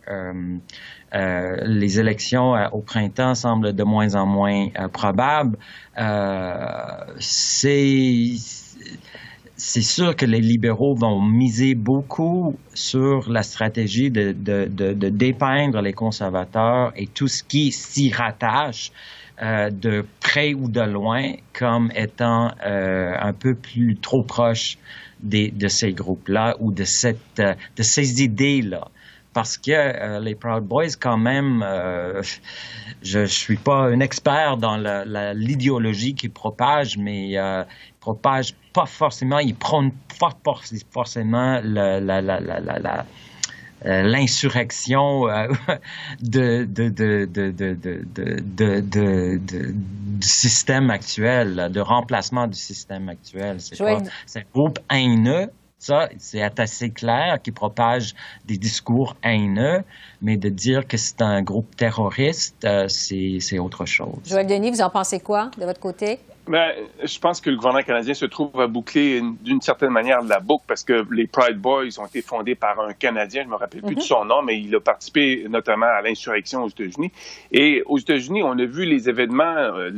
euh, 1.13 1.57
les 1.65 1.99
élections 1.99 2.55
euh, 2.55 2.67
au 2.71 2.81
printemps 2.81 3.35
semblent 3.35 3.73
de 3.73 3.83
moins 3.83 4.15
en 4.15 4.25
moins 4.25 4.69
euh, 4.79 4.87
probables. 4.87 5.57
c'est 7.19 8.31
c'est 9.55 9.83
sûr 9.83 10.15
que 10.15 10.25
les 10.25 10.41
libéraux 10.41 10.95
vont 10.95 11.21
miser 11.21 11.75
beaucoup 11.75 12.57
sur 12.73 13.29
la 13.29 13.43
stratégie 13.43 14.09
de, 14.09 14.33
de, 14.33 14.65
de, 14.67 15.09
dépeindre 15.09 15.79
les 15.79 15.93
conservateurs 15.93 16.91
et 16.95 17.07
tout 17.07 17.27
ce 17.27 17.43
qui 17.43 17.71
s'y 17.71 18.11
rattache 18.11 18.91
de 19.41 20.05
près 20.19 20.53
ou 20.53 20.69
de 20.69 20.81
loin 20.81 21.33
comme 21.53 21.91
étant 21.95 22.51
un 22.61 23.33
peu 23.33 23.55
plus 23.55 23.97
trop 23.97 24.23
proche 24.23 24.77
des, 25.23 25.49
de 25.49 25.67
ces 25.67 25.93
groupes-là 25.93 26.55
ou 26.59 26.71
de, 26.71 26.83
cette, 26.83 27.41
de 27.41 27.83
ces 27.83 28.21
idées-là. 28.21 28.87
Parce 29.33 29.57
que 29.57 29.71
euh, 29.71 30.19
les 30.19 30.35
Proud 30.35 30.63
Boys, 30.63 30.95
quand 30.99 31.17
même, 31.17 31.63
euh, 31.65 32.21
je 33.01 33.19
ne 33.19 33.25
suis 33.25 33.57
pas 33.57 33.87
un 33.87 33.99
expert 33.99 34.57
dans 34.57 34.77
l'idéologie 35.33 36.13
qu'ils 36.13 36.31
propagent, 36.31 36.97
mais 36.97 37.37
euh, 37.37 37.63
ils 37.63 37.99
propagent 37.99 38.53
pas 38.73 38.85
forcément, 38.85 39.39
ils 39.39 39.55
prônent 39.55 39.93
pas 40.19 40.37
forcément 40.91 41.59
la, 41.63 43.05
l'insurrection 43.83 45.25
de, 46.21 46.65
de, 46.65 46.89
de, 46.89 47.25
de, 47.25 49.37
du 49.71 50.27
système 50.27 50.89
actuel, 50.89 51.69
de 51.71 51.79
remplacement 51.79 52.47
du 52.47 52.57
système 52.57 53.09
actuel. 53.09 53.57
C'est 53.59 54.39
un 54.39 54.43
groupe 54.53 54.79
haineux 54.91 55.49
ça, 55.83 56.07
c'est 56.17 56.41
assez 56.41 56.91
clair, 56.91 57.39
qui 57.43 57.51
propage 57.51 58.15
des 58.45 58.57
discours 58.57 59.17
haineux, 59.21 59.83
mais 60.21 60.37
de 60.37 60.47
dire 60.47 60.87
que 60.87 60.95
c'est 60.95 61.21
un 61.21 61.41
groupe 61.41 61.75
terroriste, 61.75 62.63
euh, 62.63 62.87
c'est 62.87 63.59
autre 63.59 63.85
chose. 63.85 64.21
Joël 64.25 64.47
Denis, 64.47 64.71
vous 64.71 64.81
en 64.81 64.89
pensez 64.89 65.19
quoi 65.19 65.51
de 65.57 65.65
votre 65.65 65.81
côté? 65.81 66.19
Ben, 66.45 66.73
je 67.01 67.19
pense 67.19 67.39
que 67.39 67.49
le 67.49 67.55
gouvernement 67.55 67.83
canadien 67.83 68.13
se 68.13 68.25
trouve 68.25 68.59
à 68.59 68.67
boucler 68.67 69.21
d'une 69.41 69.61
certaine 69.61 69.91
manière 69.91 70.21
la 70.23 70.41
boucle 70.41 70.65
parce 70.67 70.83
que 70.83 71.05
les 71.09 71.25
Pride 71.25 71.57
Boys 71.57 71.97
ont 71.99 72.05
été 72.05 72.21
fondés 72.21 72.55
par 72.55 72.77
un 72.81 72.91
Canadien, 72.91 73.43
je 73.43 73.49
me 73.49 73.55
rappelle 73.55 73.81
plus 73.81 73.95
de 73.95 74.01
mhm. 74.01 74.05
son 74.05 74.25
nom, 74.25 74.41
mais 74.41 74.59
il 74.59 74.75
a 74.75 74.81
participé 74.81 75.45
notamment 75.49 75.85
à 75.85 76.01
l'insurrection 76.01 76.63
aux 76.63 76.69
États-Unis. 76.69 77.13
Et 77.51 77.81
aux 77.85 77.97
États-Unis, 77.97 78.43
on 78.43 78.59
a 78.59 78.65
vu 78.65 78.83
les 78.83 79.07
événements, 79.07 79.55
euh, 79.55 79.89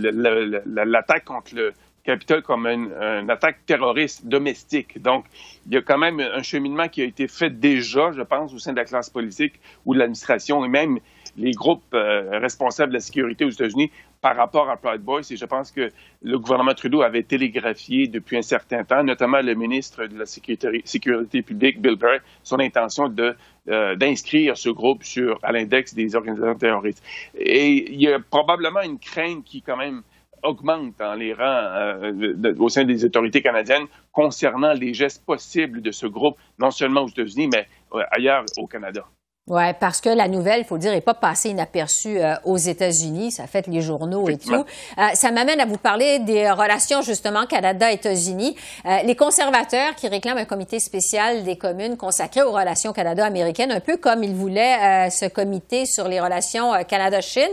l'attaque 0.65 1.25
contre 1.25 1.55
le 1.55 1.73
Capitole 2.03 2.43
comme 2.43 2.67
une, 2.67 2.91
une, 2.93 3.31
attaque 3.31 3.65
terroriste 3.65 4.27
domestique. 4.27 5.01
Donc, 5.01 5.25
il 5.65 5.73
y 5.73 5.77
a 5.77 5.81
quand 5.81 5.97
même 5.97 6.19
un 6.19 6.43
cheminement 6.43 6.87
qui 6.87 7.01
a 7.01 7.05
été 7.05 7.27
fait 7.27 7.49
déjà, 7.49 8.11
je 8.11 8.21
pense, 8.21 8.53
au 8.53 8.59
sein 8.59 8.73
de 8.73 8.77
la 8.77 8.85
classe 8.85 9.09
politique 9.09 9.53
ou 9.87 9.95
de 9.95 9.99
l'administration 9.99 10.63
et 10.63 10.67
même 10.67 10.99
les 11.37 11.51
groupes 11.51 11.83
euh, 11.93 12.39
responsables 12.39 12.91
de 12.91 12.97
la 12.97 13.01
sécurité 13.01 13.45
aux 13.45 13.49
États-Unis 13.49 13.91
par 14.21 14.35
rapport 14.35 14.69
à 14.69 14.77
Pride 14.77 15.01
Boys. 15.01 15.21
Et 15.31 15.35
je 15.35 15.45
pense 15.45 15.71
que 15.71 15.91
le 16.21 16.39
gouvernement 16.39 16.73
Trudeau 16.73 17.01
avait 17.01 17.23
télégraphié 17.23 18.07
depuis 18.07 18.37
un 18.37 18.41
certain 18.41 18.83
temps, 18.83 19.03
notamment 19.03 19.41
le 19.41 19.53
ministre 19.55 20.05
de 20.05 20.17
la 20.17 20.25
Sécurité, 20.25 20.81
sécurité 20.85 21.41
publique, 21.41 21.81
Bill 21.81 21.95
Burr, 21.95 22.19
son 22.43 22.59
intention 22.59 23.07
de 23.09 23.35
euh, 23.67 23.95
d'inscrire 23.95 24.55
ce 24.57 24.69
groupe 24.69 25.03
sur 25.03 25.39
à 25.41 25.51
l'index 25.51 25.93
des 25.93 26.15
organisations 26.15 26.55
terroristes. 26.55 27.03
Et 27.35 27.91
il 27.91 28.01
y 28.01 28.07
a 28.07 28.19
probablement 28.19 28.81
une 28.81 28.99
crainte 28.99 29.43
qui 29.43 29.61
quand 29.61 29.77
même 29.77 30.03
augmente 30.43 30.93
dans 30.99 31.15
les 31.15 31.33
rangs 31.33 31.41
euh, 31.43 32.53
au 32.59 32.69
sein 32.69 32.85
des 32.85 33.03
autorités 33.05 33.41
canadiennes 33.41 33.87
concernant 34.11 34.73
les 34.73 34.93
gestes 34.93 35.25
possibles 35.25 35.81
de 35.81 35.91
ce 35.91 36.05
groupe, 36.05 36.37
non 36.59 36.71
seulement 36.71 37.01
aux 37.01 37.09
États-Unis, 37.09 37.49
mais 37.51 37.67
euh, 37.93 38.03
ailleurs 38.11 38.45
au 38.57 38.67
Canada. 38.67 39.05
Oui, 39.47 39.61
parce 39.79 40.01
que 40.01 40.09
la 40.09 40.27
nouvelle, 40.27 40.61
il 40.61 40.65
faut 40.65 40.79
dire, 40.79 40.91
n'est 40.91 41.01
pas 41.01 41.13
passée 41.13 41.49
inaperçue 41.49 42.19
euh, 42.19 42.33
aux 42.45 42.57
États-Unis. 42.57 43.31
Ça 43.31 43.45
fait 43.45 43.67
les 43.67 43.79
journaux 43.79 44.27
et 44.27 44.39
tout. 44.39 44.55
Euh, 44.55 45.07
ça 45.13 45.29
m'amène 45.29 45.59
à 45.59 45.67
vous 45.67 45.77
parler 45.77 46.17
des 46.17 46.49
relations, 46.49 47.03
justement, 47.03 47.45
Canada-États-Unis. 47.45 48.55
Euh, 48.87 49.03
les 49.03 49.15
conservateurs 49.15 49.93
qui 49.93 50.07
réclament 50.07 50.39
un 50.39 50.45
comité 50.45 50.79
spécial 50.79 51.43
des 51.43 51.59
communes 51.59 51.95
consacré 51.95 52.41
aux 52.41 52.53
relations 52.53 52.91
Canada-américaines, 52.91 53.71
un 53.71 53.81
peu 53.81 53.97
comme 53.97 54.23
ils 54.23 54.33
voulaient 54.33 55.11
ce 55.11 55.27
comité 55.27 55.85
sur 55.85 56.07
les 56.07 56.19
relations 56.19 56.71
Canada-Chine. 56.83 57.43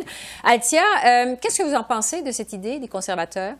Altia, 0.44 0.80
qu'est-ce 1.42 1.58
que 1.58 1.68
vous 1.68 1.74
en 1.74 1.84
pensez 1.84 2.22
de 2.22 2.32
cette 2.32 2.54
idée 2.54 2.78
des 2.78 2.88
conservateurs? 2.88 3.54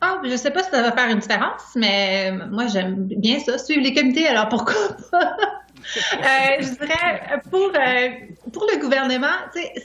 Ah, 0.00 0.20
je 0.22 0.36
sais 0.36 0.52
pas 0.52 0.62
si 0.62 0.70
ça 0.70 0.80
va 0.80 0.92
faire 0.92 1.08
une 1.08 1.18
différence, 1.18 1.74
mais 1.74 2.30
moi, 2.30 2.68
j'aime 2.68 2.94
bien 2.94 3.40
ça, 3.40 3.58
suivre 3.58 3.82
les 3.82 3.92
comités, 3.92 4.28
alors 4.28 4.48
pourquoi 4.48 4.74
pas? 5.10 5.36
Euh, 5.96 6.18
je 6.60 6.70
dirais, 6.84 7.40
pour, 7.50 7.70
euh, 7.74 8.08
le 8.72 8.80
gouvernement, 8.80 9.36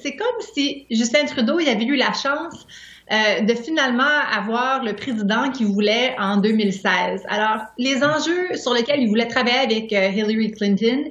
c'est 0.01 0.15
comme 0.15 0.41
si 0.53 0.85
Justin 0.91 1.25
Trudeau 1.25 1.59
avait 1.59 1.85
eu 1.85 1.95
la 1.95 2.13
chance 2.13 2.67
euh, 3.11 3.41
de 3.41 3.53
finalement 3.53 4.03
avoir 4.35 4.83
le 4.83 4.95
président 4.95 5.51
qu'il 5.51 5.67
voulait 5.67 6.15
en 6.19 6.37
2016. 6.37 7.23
Alors, 7.27 7.61
les 7.77 8.03
enjeux 8.03 8.55
sur 8.55 8.73
lesquels 8.73 9.01
il 9.01 9.09
voulait 9.09 9.27
travailler 9.27 9.57
avec 9.57 9.91
Hillary 9.91 10.51
Clinton, 10.51 11.09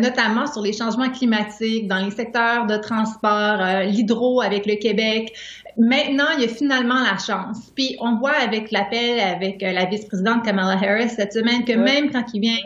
notamment 0.00 0.46
sur 0.46 0.62
les 0.62 0.72
changements 0.72 1.10
climatiques 1.10 1.88
dans 1.88 1.98
les 1.98 2.12
secteurs 2.12 2.66
de 2.66 2.76
transport, 2.76 3.58
l'hydro 3.86 4.40
avec 4.40 4.66
le 4.66 4.76
Québec, 4.76 5.32
maintenant, 5.76 6.26
il 6.36 6.42
y 6.42 6.44
a 6.44 6.48
finalement 6.48 7.02
la 7.02 7.18
chance. 7.18 7.70
Puis 7.74 7.96
on 8.00 8.16
voit 8.16 8.36
avec 8.36 8.70
l'appel 8.70 9.20
avec 9.20 9.62
euh, 9.62 9.72
la 9.72 9.86
vice-présidente 9.86 10.44
Kamala 10.44 10.72
Harris 10.72 11.10
cette 11.10 11.32
semaine 11.32 11.64
que 11.64 11.72
même 11.72 12.10
quand 12.10 12.24
il 12.32 12.40
vient 12.40 12.58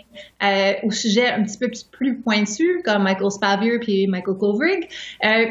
euh, 0.42 0.74
au 0.82 0.90
sujet 0.90 1.28
un 1.28 1.42
petit 1.44 1.58
peu 1.58 1.70
plus 1.90 2.20
pointu, 2.20 2.82
comme 2.84 3.02
Michael 3.02 3.30
Spavio 3.30 3.78
puis 3.80 4.06
Michael 4.06 4.36
Kovrig, 4.36 4.88
euh, 5.24 5.46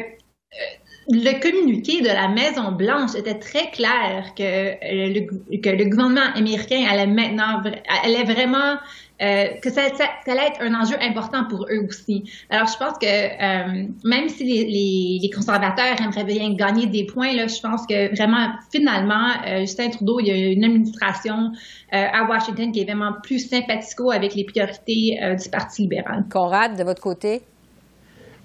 le 1.08 1.40
communiqué 1.40 2.02
de 2.02 2.08
la 2.08 2.28
Maison 2.28 2.72
Blanche 2.72 3.14
était 3.14 3.38
très 3.38 3.70
clair 3.70 4.34
que 4.36 4.42
le, 4.82 5.58
que 5.58 5.70
le 5.70 5.84
gouvernement 5.84 6.32
américain 6.34 6.84
allait 6.88 7.06
maintenant 7.06 7.62
allait 8.04 8.24
vraiment 8.24 8.76
euh, 9.20 9.48
que 9.60 9.70
ça, 9.70 9.82
ça, 9.96 10.04
allait 10.26 10.46
être 10.46 10.60
un 10.60 10.80
enjeu 10.80 10.94
important 11.00 11.44
pour 11.48 11.66
eux 11.70 11.86
aussi. 11.88 12.30
Alors, 12.50 12.68
je 12.68 12.76
pense 12.76 12.98
que 12.98 13.06
euh, 13.06 13.88
même 14.04 14.28
si 14.28 14.44
les, 14.44 14.64
les, 14.64 15.18
les, 15.20 15.30
conservateurs 15.30 16.00
aimeraient 16.00 16.24
bien 16.24 16.54
gagner 16.54 16.86
des 16.86 17.04
points, 17.04 17.34
là, 17.34 17.48
je 17.48 17.60
pense 17.60 17.84
que 17.86 18.14
vraiment, 18.14 18.50
finalement, 18.70 19.30
euh, 19.46 19.60
Justin 19.60 19.90
Trudeau, 19.90 20.20
il 20.20 20.28
y 20.28 20.30
a 20.30 20.52
une 20.52 20.62
administration 20.62 21.50
euh, 21.94 22.06
à 22.12 22.28
Washington 22.28 22.70
qui 22.70 22.80
est 22.80 22.84
vraiment 22.84 23.14
plus 23.22 23.40
sympathico 23.40 24.12
avec 24.12 24.36
les 24.36 24.44
priorités 24.44 25.18
du 25.42 25.48
Parti 25.50 25.82
libéral. 25.82 26.24
Conrad, 26.30 26.78
de 26.78 26.84
votre 26.84 27.02
côté? 27.02 27.42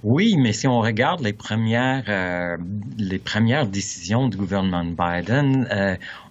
Oui, 0.04 0.36
mais 0.38 0.54
si 0.54 0.68
on 0.68 0.82
regarde 0.82 1.22
les 1.22 1.34
premières, 1.34 2.58
les 2.98 3.20
premières 3.20 3.68
décisions 3.68 4.28
du 4.28 4.38
gouvernement 4.38 4.84
Biden, 4.84 5.68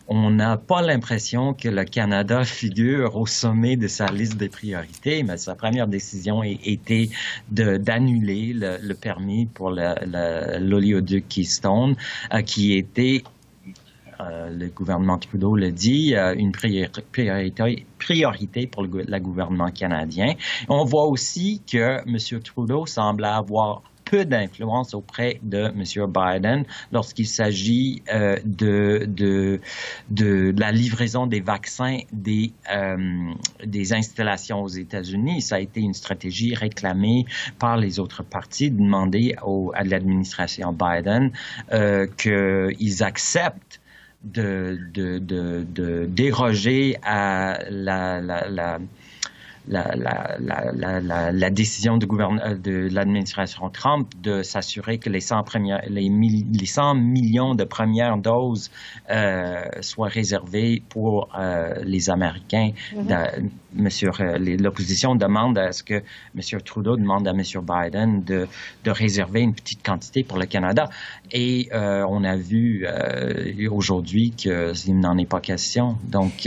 on 0.09 0.31
n'a 0.31 0.57
pas 0.57 0.83
l'impression 0.83 1.55
que 1.55 1.69
le 1.69 1.85
Canada 1.85 2.45
figure 2.61 3.17
au 3.17 3.27
sommet 3.27 3.77
de 3.77 3.89
sa 3.89 4.07
liste 4.07 4.37
des 4.37 4.49
priorités, 4.49 5.23
mais 5.23 5.37
sa 5.37 5.55
première 5.55 5.87
décision 5.87 6.43
a 6.43 6.47
été 6.47 7.11
d'annuler 7.51 8.53
le, 8.55 8.93
permis 8.95 9.47
pour 9.47 9.71
l'oléoduc 9.71 11.29
Keystone, 11.29 11.97
euh, 12.35 12.43
qui 12.43 12.75
était 12.77 13.23
euh, 14.23 14.51
le 14.51 14.69
gouvernement 14.69 15.19
Trudeau 15.19 15.57
le 15.57 15.73
dit, 15.73 16.15
euh, 16.15 16.35
une 16.37 16.53
priorité, 16.53 17.87
priorité 17.99 18.67
pour 18.67 18.83
le, 18.83 19.19
gouvernement 19.19 19.71
canadien. 19.71 20.35
On 20.69 20.85
voit 20.85 21.07
aussi 21.07 21.63
que 21.71 22.01
M. 22.07 22.41
Trudeau 22.43 22.87
semble 22.87 23.25
avoir 23.25 23.83
peu 24.05 24.25
d'influence 24.25 24.95
auprès 24.95 25.41
de 25.43 25.73
M. 25.75 26.07
Biden 26.13 26.65
lorsqu'il 26.93 27.27
s'agit 27.27 28.03
euh, 28.13 28.37
de, 28.45 29.07
de, 29.09 29.61
de, 30.11 30.53
la 30.59 30.71
livraison 30.73 31.27
des 31.27 31.41
vaccins 31.41 31.99
des, 32.13 32.53
des 33.65 33.93
installations 33.95 34.63
aux 34.63 34.69
États-Unis. 34.69 35.41
Ça 35.41 35.57
a 35.57 35.61
été 35.61 35.81
une 35.81 35.95
stratégie 35.95 36.55
réclamée 36.55 37.25
par 37.59 37.77
les 37.77 38.01
autres 38.01 38.23
partis 38.23 38.71
de 38.71 38.77
demander 38.77 39.35
à 39.75 39.85
l'administration 39.85 40.73
Biden 40.73 41.31
qu'ils 42.19 43.03
acceptent 43.03 43.82
de, 44.25 44.79
de, 44.93 45.19
de, 45.19 45.65
de, 45.75 46.07
déroger 46.07 46.97
à 47.03 47.59
la, 47.71 48.21
la, 48.21 48.49
la 48.49 48.79
la, 49.69 49.95
la, 49.95 50.37
la, 50.41 51.33
la, 51.33 51.51
décision 51.51 51.97
de, 51.97 52.07
euh, 52.07 52.57
de 52.57 52.89
l'administration 52.93 53.71
Trump 53.71 54.13
de 54.21 54.43
s'assurer 54.43 54.99
que 54.99 55.09
les 55.09 55.21
100, 55.21 55.45
premières, 55.45 55.83
les, 55.89 56.09
les 56.09 56.67
100 56.67 56.95
millions 56.97 57.55
de 57.55 57.65
premières 57.65 58.17
doses 58.17 58.71
euh, 59.11 59.65
soient 59.81 60.09
réservées 60.09 60.83
pour 60.89 61.29
euh, 61.39 61.75
les 61.85 62.11
Américains. 62.11 62.73
Mm-hmm. 62.95 63.51
Monsieur, 63.75 64.11
l'opposition 64.59 65.15
demande 65.15 65.57
à 65.57 65.73
ce 65.73 65.83
que 65.83 65.95
M. 65.95 66.61
Trudeau 66.63 66.97
demande 66.97 67.27
à 67.27 67.31
M. 67.31 67.43
Biden 67.63 68.23
de, 68.23 68.47
de 68.85 68.91
réserver 68.91 69.41
une 69.41 69.55
petite 69.55 69.83
quantité 69.83 70.25
pour 70.25 70.39
le 70.39 70.45
Canada. 70.45 70.91
Et 71.31 71.71
euh, 71.73 72.05
on 72.07 72.23
a 72.25 72.37
vu 72.37 72.87
aujourd'hui 73.71 74.33
qu'il 74.33 74.99
n'en 75.01 75.17
est 75.17 75.29
pas 75.29 75.41
question. 75.41 75.97
Donc, 76.05 76.47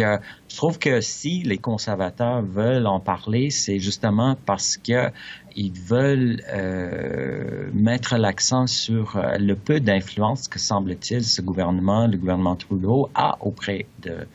je 0.50 0.58
trouve 0.58 0.80
que 0.80 1.02
si 1.02 1.42
les 1.44 1.58
conservateurs 1.58 2.42
veulent 2.42 2.88
en 2.88 3.00
parler, 3.00 3.50
c'est 3.50 3.80
justement 3.80 4.36
parce 4.46 4.78
que 4.78 5.10
ils 5.56 5.74
veulent 5.74 6.42
euh, 6.54 7.70
mettre 7.74 8.18
l'accent 8.18 8.68
sur 8.68 9.20
le 9.40 9.56
peu 9.56 9.80
d'influence 9.80 10.48
que 10.48 10.60
semble-t-il 10.60 11.24
ce 11.24 11.42
gouvernement, 11.42 12.08
le 12.08 12.18
gouvernement 12.18 12.56
Trudeau, 12.56 13.10
a 13.16 13.38
auprès 13.42 13.86
de 14.02 14.28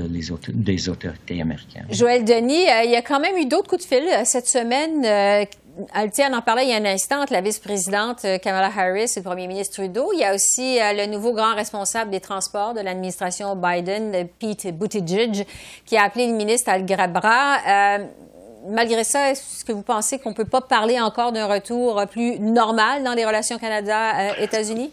des 0.00 0.88
autorités 0.88 1.40
américaines. 1.40 1.86
Joël 1.90 2.24
Denis, 2.24 2.68
euh, 2.68 2.84
il 2.84 2.90
y 2.90 2.96
a 2.96 3.02
quand 3.02 3.20
même 3.20 3.36
eu 3.36 3.46
d'autres 3.46 3.68
coups 3.68 3.88
de 3.88 3.94
fil 3.94 4.04
euh, 4.04 4.22
cette 4.24 4.46
semaine. 4.46 5.04
Euh, 5.04 5.44
en 5.76 6.40
parlait 6.42 6.64
il 6.64 6.70
y 6.70 6.72
a 6.72 6.76
un 6.76 6.84
instant 6.84 7.24
la 7.30 7.40
vice-présidente 7.40 8.24
euh, 8.24 8.38
Kamala 8.38 8.70
Harris 8.76 9.12
et 9.16 9.20
le 9.20 9.22
premier 9.22 9.46
ministre 9.46 9.74
Trudeau. 9.74 10.10
Il 10.12 10.20
y 10.20 10.24
a 10.24 10.34
aussi 10.34 10.78
le 10.78 11.06
nouveau 11.06 11.32
grand 11.32 11.54
responsable 11.54 12.10
des 12.10 12.20
transports 12.20 12.74
de 12.74 12.80
l'administration 12.80 13.56
Biden, 13.56 14.28
Pete 14.38 14.76
Buttigieg, 14.76 15.46
qui 15.84 15.96
a 15.96 16.04
appelé 16.04 16.26
le 16.28 16.34
ministre 16.34 16.70
Al 16.70 16.84
Grabra. 16.84 17.98
malgré 18.68 19.04
ça, 19.04 19.30
est-ce 19.30 19.64
que 19.64 19.72
vous 19.72 19.82
pensez 19.82 20.18
qu'on 20.18 20.30
ne 20.30 20.34
peut 20.34 20.44
pas 20.44 20.60
parler 20.60 21.00
encore 21.00 21.32
d'un 21.32 21.46
retour 21.46 22.02
plus 22.10 22.38
normal 22.38 23.02
dans 23.02 23.14
les 23.14 23.24
relations 23.24 23.58
Canada-États-Unis? 23.58 24.90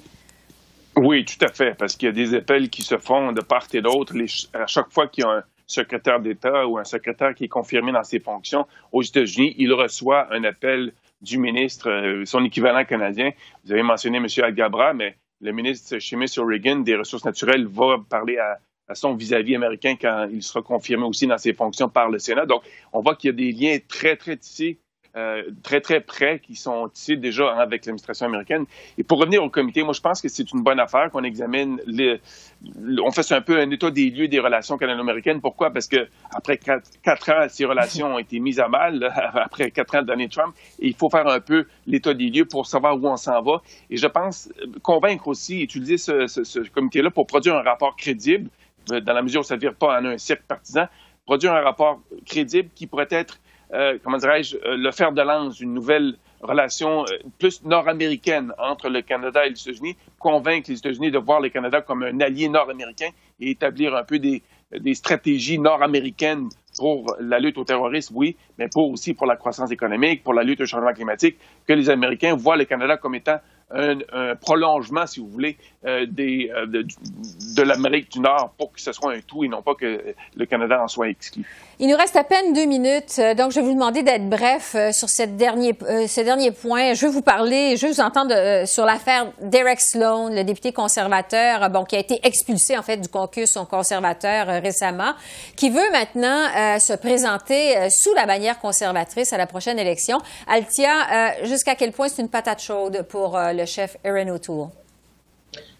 Oui, 0.97 1.23
tout 1.25 1.43
à 1.45 1.47
fait, 1.51 1.73
parce 1.77 1.95
qu'il 1.95 2.07
y 2.07 2.09
a 2.09 2.13
des 2.13 2.35
appels 2.35 2.69
qui 2.69 2.81
se 2.81 2.97
font 2.97 3.31
de 3.31 3.41
part 3.41 3.67
et 3.73 3.81
d'autre. 3.81 4.13
À 4.53 4.67
chaque 4.67 4.91
fois 4.91 5.07
qu'il 5.07 5.23
y 5.23 5.27
a 5.27 5.29
un 5.29 5.43
secrétaire 5.71 6.19
d'État 6.19 6.67
ou 6.67 6.77
un 6.77 6.83
secrétaire 6.83 7.33
qui 7.33 7.45
est 7.45 7.49
confirmé 7.49 7.91
dans 7.91 8.03
ses 8.03 8.19
fonctions 8.19 8.67
aux 8.91 9.01
États-Unis, 9.01 9.55
il 9.57 9.73
reçoit 9.73 10.33
un 10.33 10.43
appel 10.43 10.93
du 11.21 11.37
ministre, 11.37 11.89
euh, 11.89 12.25
son 12.25 12.43
équivalent 12.43 12.83
canadien. 12.83 13.31
Vous 13.63 13.71
avez 13.71 13.83
mentionné 13.83 14.17
M. 14.17 14.27
Al-Gabra, 14.43 14.93
mais 14.93 15.17
le 15.39 15.51
ministre 15.51 15.95
M. 15.95 16.25
Reagan 16.47 16.77
des 16.77 16.95
Ressources 16.95 17.25
naturelles 17.25 17.65
va 17.67 17.97
parler 18.09 18.37
à, 18.37 18.57
son 18.93 19.15
vis-à-vis 19.15 19.55
américain 19.55 19.95
quand 19.99 20.27
il 20.29 20.43
sera 20.43 20.61
confirmé 20.61 21.05
aussi 21.05 21.25
dans 21.25 21.37
ses 21.37 21.53
fonctions 21.53 21.87
par 21.87 22.09
le 22.09 22.19
Sénat. 22.19 22.45
Donc, 22.45 22.63
on 22.91 22.99
voit 22.99 23.15
qu'il 23.15 23.29
y 23.29 23.33
a 23.33 23.35
des 23.35 23.51
liens 23.53 23.77
très, 23.87 24.17
très 24.17 24.35
tissés 24.35 24.79
euh, 25.17 25.43
très, 25.61 25.81
très 25.81 25.99
près 25.99 26.39
qui 26.39 26.55
sont 26.55 26.89
ici 26.95 27.17
déjà 27.17 27.51
avec 27.51 27.85
l'administration 27.85 28.27
américaine. 28.27 28.65
Et 28.97 29.03
pour 29.03 29.19
revenir 29.19 29.43
au 29.43 29.49
comité, 29.49 29.83
moi, 29.83 29.93
je 29.93 29.99
pense 29.99 30.21
que 30.21 30.29
c'est 30.29 30.51
une 30.51 30.63
bonne 30.63 30.79
affaire 30.79 31.09
qu'on 31.11 31.23
examine, 31.23 31.81
on 33.03 33.11
fait 33.11 33.31
un 33.33 33.41
peu 33.41 33.59
un 33.59 33.69
état 33.71 33.91
des 33.91 34.09
lieux 34.09 34.29
des 34.29 34.39
relations 34.39 34.77
canado-américaines. 34.77 35.41
Pourquoi? 35.41 35.71
Parce 35.71 35.87
que 35.87 36.07
après 36.33 36.57
quatre, 36.57 37.29
ans, 37.29 37.45
ces 37.49 37.65
relations 37.65 38.15
ont 38.15 38.19
été 38.19 38.39
mises 38.39 38.59
à 38.59 38.69
mal, 38.69 39.03
après 39.33 39.71
quatre 39.71 39.95
ans 39.95 40.01
d'année 40.01 40.29
Trump, 40.29 40.55
et 40.79 40.87
il 40.87 40.95
faut 40.95 41.09
faire 41.09 41.27
un 41.27 41.41
peu 41.41 41.65
l'état 41.87 42.13
des 42.13 42.29
lieux 42.29 42.45
pour 42.45 42.65
savoir 42.65 42.95
où 42.95 43.05
on 43.05 43.17
s'en 43.17 43.41
va. 43.41 43.61
Et 43.89 43.97
je 43.97 44.07
pense 44.07 44.49
convaincre 44.81 45.27
aussi, 45.27 45.61
utiliser 45.61 45.97
ce, 45.97 46.27
ce 46.27 46.59
comité-là 46.69 47.09
pour 47.11 47.27
produire 47.27 47.55
un 47.55 47.63
rapport 47.63 47.97
crédible, 47.97 48.49
euh, 48.91 49.01
dans 49.01 49.13
la 49.13 49.21
mesure 49.21 49.41
où 49.41 49.43
ça 49.43 49.55
ne 49.55 49.59
vire 49.59 49.75
pas 49.75 49.99
en 49.99 50.05
un 50.05 50.17
cercle 50.17 50.43
partisan, 50.47 50.85
produire 51.25 51.53
un 51.53 51.61
rapport 51.61 51.99
crédible 52.25 52.69
qui 52.73 52.87
pourrait 52.87 53.07
être 53.11 53.40
euh, 53.73 53.97
comment 54.03 54.17
dirais-je, 54.17 54.57
euh, 54.57 54.75
le 54.75 54.91
fer 54.91 55.13
de 55.13 55.21
lance 55.21 55.55
d'une 55.55 55.73
nouvelle 55.73 56.15
relation 56.41 57.03
euh, 57.03 57.17
plus 57.39 57.63
nord-américaine 57.63 58.51
entre 58.57 58.89
le 58.89 59.01
Canada 59.01 59.45
et 59.45 59.49
les 59.49 59.61
États-Unis, 59.61 59.95
convaincre 60.19 60.69
les 60.69 60.77
États-Unis 60.77 61.09
de 61.09 61.19
voir 61.19 61.39
le 61.39 61.49
Canada 61.49 61.81
comme 61.81 62.03
un 62.03 62.19
allié 62.19 62.49
nord-américain 62.49 63.09
et 63.39 63.51
établir 63.51 63.95
un 63.95 64.03
peu 64.03 64.19
des, 64.19 64.41
stratégies 64.93 65.59
nord-américaines 65.59 66.47
pour 66.77 67.15
la 67.19 67.39
lutte 67.39 67.57
au 67.57 67.63
terrorisme, 67.63 68.15
oui, 68.17 68.37
mais 68.57 68.67
pour 68.71 68.89
aussi 68.89 69.13
pour 69.13 69.27
la 69.27 69.35
croissance 69.35 69.71
économique, 69.71 70.23
pour 70.23 70.33
la 70.33 70.43
lutte 70.43 70.61
au 70.61 70.65
changement 70.65 70.93
climatique, 70.93 71.37
que 71.67 71.73
les 71.73 71.89
Américains 71.89 72.35
voient 72.35 72.55
le 72.55 72.63
Canada 72.63 72.95
comme 72.95 73.15
étant 73.15 73.37
un, 73.69 74.35
prolongement, 74.35 75.05
si 75.05 75.19
vous 75.19 75.27
voulez, 75.27 75.57
euh, 75.83 76.05
euh, 76.19 76.67
de, 76.67 77.61
l'Amérique 77.63 78.11
du 78.11 78.19
Nord 78.19 78.53
pour 78.55 78.71
que 78.71 78.79
ce 78.79 78.91
soit 78.91 79.13
un 79.13 79.19
tout 79.21 79.43
et 79.43 79.47
non 79.47 79.63
pas 79.63 79.73
que 79.73 80.13
le 80.35 80.45
Canada 80.45 80.79
en 80.83 80.87
soit 80.87 81.09
exclu. 81.09 81.43
Il 81.79 81.89
nous 81.89 81.97
reste 81.97 82.15
à 82.15 82.23
peine 82.23 82.53
deux 82.53 82.65
minutes, 82.65 83.15
euh, 83.17 83.33
donc 83.33 83.51
je 83.51 83.59
vais 83.59 83.65
vous 83.65 83.73
demander 83.73 84.03
d'être 84.03 84.29
bref 84.29 84.75
sur 84.91 85.07
dernier, 85.29 85.75
ce 85.81 86.21
dernier 86.21 86.51
point. 86.51 86.93
Je 86.93 87.07
vais 87.07 87.11
vous 87.11 87.23
parler, 87.23 87.77
je 87.77 87.87
vais 87.87 87.93
vous 87.93 87.99
entendre 87.99 88.67
sur 88.67 88.85
l'affaire 88.85 89.31
Derek 89.41 89.81
Sloan, 89.81 90.29
le 90.29 90.43
député 90.43 90.71
conservateur, 90.71 91.67
bon, 91.71 91.83
qui 91.83 91.95
a 91.95 91.99
été 91.99 92.19
expulsé 92.21 92.77
en 92.77 92.83
fait 92.83 92.97
du 92.97 93.07
caucus 93.07 93.57
conservateur 93.67 94.61
récemment, 94.61 95.13
qui 95.55 95.71
veut 95.71 95.91
maintenant 95.91 96.47
se 96.79 96.95
présenter 96.95 97.89
sous 97.89 98.13
la 98.13 98.27
bannière 98.27 98.59
conservatrice 98.59 99.33
à 99.33 99.39
la 99.39 99.47
prochaine 99.47 99.79
élection. 99.79 100.19
Altia, 100.47 101.43
jusqu'à 101.43 101.73
quel 101.73 101.91
point 101.91 102.07
c'est 102.07 102.21
une 102.21 102.29
patate 102.29 102.61
chaude 102.61 103.03
pour 103.09 103.39
le 103.39 103.65
chef 103.65 103.97
Aaron 104.05 104.29
O'Toole? 104.29 104.80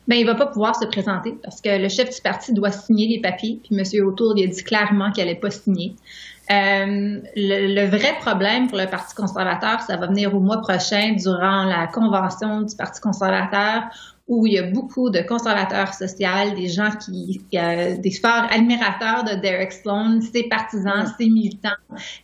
Bien, 0.08 0.18
il 0.18 0.26
va 0.26 0.36
pas 0.36 0.48
pouvoir 0.48 0.76
se 0.76 0.86
présenter 0.86 1.36
parce 1.44 1.62
que 1.62 1.70
le 1.70 1.88
chef 1.88 2.14
du 2.16 2.22
parti 2.22 2.54
doit 2.54 2.72
signer 2.72 3.08
les 3.08 3.22
papiers, 3.22 3.60
puis 3.64 3.76
M. 3.76 3.84
O'Toole 4.06 4.40
il 4.40 4.46
a 4.46 4.48
dit 4.48 4.64
clairement 4.64 5.12
qu'il 5.12 5.24
n'allait 5.24 5.40
pas 5.40 5.52
signer. 5.52 5.96
Euh, 6.52 7.22
le, 7.36 7.76
le, 7.76 7.86
vrai 7.88 8.14
problème 8.20 8.68
pour 8.68 8.78
le 8.78 8.88
Parti 8.88 9.16
conservateur, 9.16 9.80
ça 9.82 9.96
va 9.96 10.08
venir 10.08 10.36
au 10.36 10.40
mois 10.40 10.60
prochain 10.60 11.14
durant 11.14 11.64
la 11.64 11.88
convention 11.88 12.62
du 12.62 12.76
Parti 12.76 13.00
conservateur 13.00 13.84
où 14.28 14.48
il 14.48 14.54
y 14.54 14.60
a 14.60 14.64
beaucoup 14.64 15.10
de 15.10 15.20
conservateurs 15.22 15.94
sociaux, 15.94 16.56
des 16.56 16.70
gens 16.70 16.92
qui, 16.92 17.42
des 17.52 18.12
forts 18.12 18.48
admirateurs 18.50 19.26
de 19.26 19.42
Derek 19.42 19.74
Sloan, 19.74 20.22
ses 20.22 20.44
partisans, 20.44 21.06
ses 21.18 21.30
militants, 21.30 21.70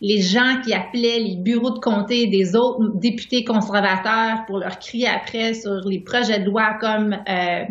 les 0.00 0.22
gens 0.22 0.60
qui 0.64 0.72
appelaient 0.72 1.20
les 1.20 1.36
bureaux 1.36 1.70
de 1.70 1.78
comté 1.78 2.26
des 2.26 2.56
autres 2.56 2.92
députés 2.94 3.44
conservateurs 3.44 4.46
pour 4.46 4.58
leur 4.58 4.78
crier 4.78 5.08
après 5.08 5.52
sur 5.52 5.86
les 5.86 6.00
projets 6.00 6.40
de 6.40 6.46
loi 6.46 6.78
comme 6.80 7.12
euh, 7.28 7.64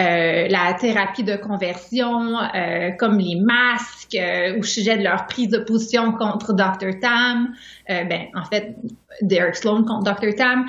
euh, 0.00 0.48
la 0.48 0.74
thérapie 0.74 1.22
de 1.22 1.36
conversion, 1.36 2.38
euh, 2.38 2.90
comme 2.98 3.18
les 3.18 3.36
masques, 3.36 4.18
au 4.58 4.62
sujet 4.62 4.96
de 4.96 5.04
leur 5.04 5.26
prise 5.26 5.48
de 5.48 5.58
position 5.58 6.12
contre 6.12 6.52
Dr. 6.52 6.98
Tam, 7.00 7.54
ben, 7.88 8.26
en 8.34 8.44
fait, 8.44 8.76
Derek 9.22 9.56
Sloan 9.56 9.84
contre 9.84 10.14
Dr. 10.14 10.34
Tam. 10.34 10.66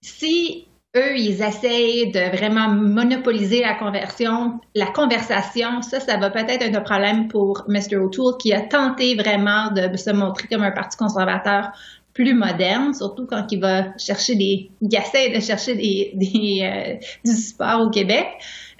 si 0.00 0.68
eux, 0.96 1.16
ils 1.16 1.42
essayent 1.42 2.12
de 2.12 2.36
vraiment 2.36 2.68
monopoliser 2.68 3.60
la 3.60 3.74
conversion, 3.74 4.60
la 4.74 4.86
conversation. 4.86 5.82
Ça, 5.82 5.98
ça 5.98 6.16
va 6.16 6.30
peut-être 6.30 6.62
être 6.62 6.76
un 6.76 6.82
problème 6.82 7.28
pour 7.28 7.64
Mr. 7.68 7.96
O'Toole 7.96 8.36
qui 8.38 8.52
a 8.52 8.60
tenté 8.60 9.16
vraiment 9.16 9.72
de 9.72 9.96
se 9.96 10.10
montrer 10.10 10.46
comme 10.46 10.62
un 10.62 10.70
parti 10.70 10.96
conservateur 10.96 11.72
plus 12.14 12.32
moderne, 12.32 12.94
surtout 12.94 13.26
quand 13.26 13.44
il 13.50 13.60
va 13.60 13.96
chercher 13.98 14.36
des, 14.36 14.70
il 14.80 14.94
essaie 14.94 15.30
de 15.30 15.40
chercher 15.40 15.74
des, 15.74 16.12
des 16.14 16.60
euh, 16.62 16.94
du 17.24 17.36
support 17.36 17.80
au 17.80 17.90
Québec. 17.90 18.26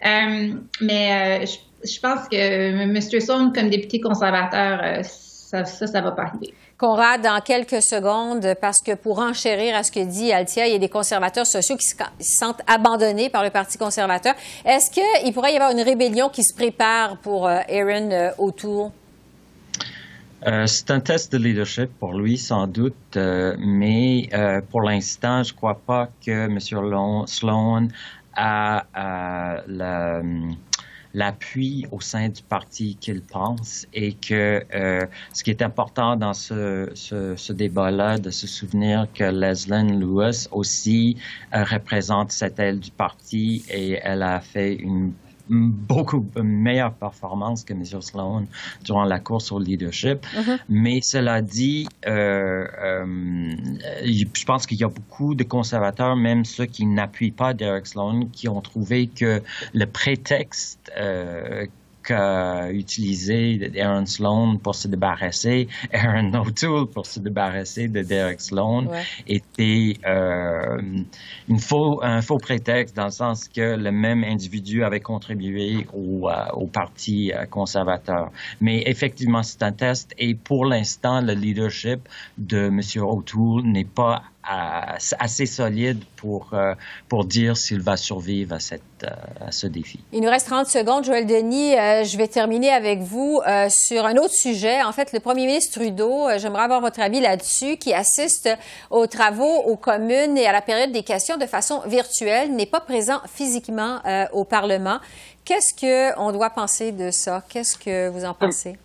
Euh, 0.07 0.55
mais 0.81 1.43
euh, 1.43 1.47
je, 1.85 2.01
pense 2.01 2.29
que 2.29 2.87
Mr. 2.87 3.21
Stone, 3.21 3.53
comme 3.53 3.71
député 3.71 4.01
conservateur, 4.01 5.05
ça, 5.05 5.65
ça, 5.65 5.87
ça 5.87 6.01
va 6.01 6.13
pas 6.13 6.23
arriver. 6.23 6.55
Conrad, 6.79 7.23
dans 7.23 7.41
quelques 7.41 7.83
secondes, 7.83 8.55
parce 8.61 8.81
que 8.81 8.95
pour 8.95 9.19
enchérir 9.19 9.77
à 9.77 9.83
ce 9.83 9.91
que 9.91 10.05
dit 10.05 10.33
Altia, 10.33 10.67
il 10.67 10.73
y 10.73 10.77
a 10.77 10.79
des 10.79 10.89
conservateurs 10.89 11.47
sociaux 11.47 11.77
qui 11.77 11.87
se 11.87 11.97
sentent 12.21 12.61
abandonnés 12.67 13.31
par 13.31 13.43
le 13.43 13.51
Parti 13.51 13.79
conservateur. 13.79 14.35
Est-ce 14.65 14.91
qu'il 14.91 15.33
pourrait 15.33 15.53
y 15.53 15.57
avoir 15.57 15.73
une 15.73 15.83
rébellion 15.83 16.29
qui 16.29 16.45
se 16.45 16.55
prépare 16.55 17.17
pour 17.19 17.49
Aaron 17.49 18.33
O'Toole? 18.39 18.91
Euh, 20.47 20.67
c'est 20.67 20.91
un 20.91 21.01
test 21.01 21.33
de 21.33 21.39
leadership 21.39 21.91
pour 21.99 22.15
lui, 22.15 22.37
sans 22.37 22.67
doute, 22.67 23.17
mais 23.17 24.29
pour 24.71 24.83
l'instant, 24.83 25.43
je 25.43 25.53
ne 25.53 25.57
crois 25.57 25.81
pas 25.81 26.09
que 26.25 26.47
M. 26.47 26.59
Sloan 27.27 27.89
a 28.37 28.85
la 29.67 30.23
l'appui 31.15 31.87
au 31.93 32.01
sein 32.01 32.29
du 32.29 32.43
parti 32.43 32.97
qu'il 32.97 33.23
pense 33.23 33.87
et 33.95 34.13
que 34.15 34.65
euh, 34.75 35.07
ce 35.33 35.45
qui 35.45 35.51
est 35.51 35.63
important 35.63 36.17
dans 36.17 36.35
ce, 36.35 37.53
débat-là, 37.53 38.19
de 38.19 38.31
se 38.31 38.47
souvenir 38.47 39.07
que 39.15 39.25
Leslie 39.25 39.97
Lewis 39.97 40.49
aussi 40.51 41.17
euh, 41.55 41.63
représente 41.65 42.33
cette 42.33 42.59
aile 42.59 42.81
du 42.81 42.91
parti 42.91 43.65
et 43.71 44.01
elle 44.03 44.23
a 44.23 44.41
fait 44.41 44.75
une 44.75 45.13
beaucoup 45.49 46.27
meilleure 46.43 46.95
performance 46.95 47.65
que 47.65 47.73
M. 47.73 47.85
Sloan 47.85 48.47
durant 48.85 49.05
la 49.05 49.21
course 49.21 49.53
au 49.53 49.59
leadership. 49.59 50.25
Mm-hmm. 50.35 50.59
Mais 50.69 51.01
cela 51.01 51.43
dit, 51.43 51.87
euh, 52.07 52.67
euh, 52.83 53.55
je 54.05 54.45
pense 54.45 54.67
qu'il 54.67 54.79
y 54.79 54.85
a 54.85 54.89
beaucoup 54.89 55.35
de 55.35 55.45
conservateurs, 55.45 56.17
même 56.17 56.45
ceux 56.45 56.67
qui 56.67 56.87
n'appuient 56.87 57.31
pas 57.31 57.55
Derek 57.55 57.87
Sloan, 57.87 58.27
qui 58.33 58.49
ont 58.49 58.61
trouvé 58.61 59.07
que 59.07 59.43
le 59.73 59.87
prétexte 59.87 60.91
euh, 60.97 61.67
qu'a 62.05 62.71
utilisé 62.71 63.73
Aaron 63.81 64.07
Sloan 64.07 64.59
pour 64.59 64.75
se 64.75 64.89
débarrasser, 64.89 65.69
Aaron 65.93 66.33
O'Toole 66.35 66.87
pour 66.87 67.07
se 67.07 67.21
débarrasser 67.21 67.89
de 67.89 68.03
Derek 68.03 68.41
Sloan 68.41 68.89
était 69.27 69.95
euh, 70.07 70.81
une 71.49 71.59
faux, 71.59 72.01
un 72.03 72.23
faux 72.23 72.39
prétexte 72.39 72.97
dans 72.97 73.07
le 73.07 73.11
sens 73.11 73.49
que 73.49 73.77
le 73.77 73.91
même 73.91 74.25
individu 74.25 74.85
avait 74.85 75.01
contribué 75.01 75.87
au, 75.93 76.29
euh, 76.29 76.47
au 76.53 76.67
Parti 76.67 77.33
euh, 77.33 77.47
conservateur. 77.47 78.31
Mais 78.61 78.83
effectivement, 78.87 79.43
c'est 79.43 79.63
un 79.63 79.73
test 79.73 80.15
et 80.19 80.35
pour 80.35 80.67
l'instant, 80.67 81.21
le 81.21 81.33
leadership 81.33 82.01
de 82.39 82.67
M. 82.67 82.81
O'Toole 83.03 83.63
n'est 83.65 83.85
pas 83.85 84.23
assez 84.47 85.47
solide 85.47 86.03
pour, 86.17 86.51
euh, 86.53 86.75
pour 87.09 87.25
dire 87.25 87.57
s'il 87.57 87.81
va 87.81 87.97
survivre 87.97 88.55
à, 88.55 88.61
cette, 88.61 88.83
euh, 89.05 89.47
à 89.47 89.53
ce 89.53 89.67
défi. 89.67 90.01
Il 90.13 90.21
nous 90.21 90.31
reste 90.31 90.47
30 90.47 90.67
secondes. 90.67 91.05
Joël 91.05 91.27
Denis, 91.27 91.75
euh, 91.75 92.05
je 92.05 92.17
vais 92.17 92.29
terminer 92.29 92.71
avec 92.71 93.01
vous 93.01 93.41
sur 93.69 94.05
un 94.05 94.17
autre 94.17 94.35
sujet. 94.35 94.83
En 94.83 94.93
fait, 94.93 95.13
le 95.13 95.21
premier 95.21 95.47
ministre 95.47 95.81
Trudeau, 95.81 96.29
j'aimerais 96.39 96.65
avoir 96.65 96.81
votre 96.81 97.01
avis 97.01 97.21
là-dessus, 97.21 97.77
qui 97.77 97.93
assiste 97.93 98.49
aux 98.91 99.07
travaux 99.07 99.63
aux 99.67 99.77
communes 99.77 100.37
et 100.37 100.47
à 100.47 100.53
la 100.53 100.63
période 100.63 100.93
des 100.93 101.03
questions 101.03 101.37
de 101.37 101.47
façon 101.47 101.81
virtuelle, 101.87 102.55
n'est 102.55 102.67
pas 102.67 102.81
présent 102.81 103.21
physiquement 103.33 104.01
au 104.33 104.45
Parlement. 104.45 104.99
Qu'est-ce 105.45 105.75
qu'on 105.75 106.33
doit 106.33 106.51
penser 106.51 106.93
de 106.93 107.11
ça? 107.11 107.43
Qu'est-ce 107.49 107.77
que 107.77 108.09
vous 108.09 108.25
en 108.25 108.35
pensez? 108.35 108.77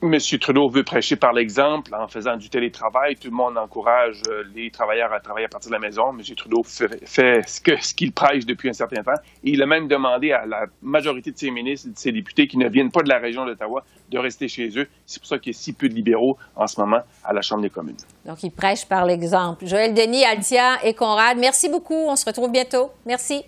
M. 0.00 0.16
Trudeau 0.40 0.68
veut 0.68 0.84
prêcher 0.84 1.16
par 1.16 1.32
l'exemple 1.32 1.92
en 1.92 2.06
faisant 2.06 2.36
du 2.36 2.48
télétravail. 2.48 3.16
Tout 3.16 3.30
le 3.30 3.36
monde 3.36 3.58
encourage 3.58 4.22
euh, 4.28 4.44
les 4.54 4.70
travailleurs 4.70 5.12
à 5.12 5.18
travailler 5.18 5.46
à 5.46 5.48
partir 5.48 5.70
de 5.70 5.74
la 5.74 5.80
maison. 5.80 6.10
M. 6.10 6.22
Trudeau 6.36 6.62
fait, 6.62 7.04
ce 7.48 7.60
qu'il 7.60 7.82
ce 7.82 7.94
qu'il 7.94 8.12
prêche 8.12 8.46
depuis 8.46 8.68
un 8.68 8.72
certain 8.72 9.02
temps. 9.02 9.20
Et 9.42 9.50
il 9.50 9.62
a 9.62 9.66
même 9.66 9.88
demandé 9.88 10.30
à 10.30 10.46
la 10.46 10.66
majorité 10.82 11.32
de 11.32 11.38
ses 11.38 11.50
ministres 11.50 11.88
et 11.88 11.92
de 11.92 11.98
ses 11.98 12.12
députés 12.12 12.46
qui 12.46 12.58
ne 12.58 12.68
viennent 12.68 12.92
pas 12.92 13.02
de 13.02 13.08
la 13.08 13.18
région 13.18 13.44
d'Ottawa 13.44 13.84
de 14.08 14.18
rester 14.18 14.46
chez 14.46 14.68
eux. 14.78 14.86
C'est 15.04 15.18
pour 15.20 15.28
ça 15.28 15.38
qu'il 15.38 15.52
y 15.52 15.56
a 15.56 15.58
si 15.58 15.72
peu 15.72 15.88
de 15.88 15.94
libéraux 15.94 16.38
en 16.54 16.68
ce 16.68 16.80
moment 16.80 17.00
à 17.24 17.32
la 17.32 17.42
Chambre 17.42 17.62
des 17.62 17.70
communes. 17.70 17.96
Donc, 18.24 18.42
il 18.44 18.50
prêche 18.50 18.86
par 18.86 19.04
l'exemple. 19.04 19.66
Joël 19.66 19.94
Denis, 19.94 20.24
Altia 20.24 20.84
et 20.84 20.94
Conrad, 20.94 21.38
merci 21.38 21.68
beaucoup. 21.68 21.94
On 21.94 22.14
se 22.14 22.24
retrouve 22.24 22.52
bientôt. 22.52 22.92
Merci. 23.04 23.42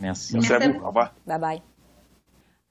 Merci. 0.00 0.34
Merci, 0.34 0.52
à 0.54 0.58
vous. 0.58 0.80
Au 0.82 0.88
revoir. 0.88 1.12
Bye 1.26 1.38
bye. 1.38 1.75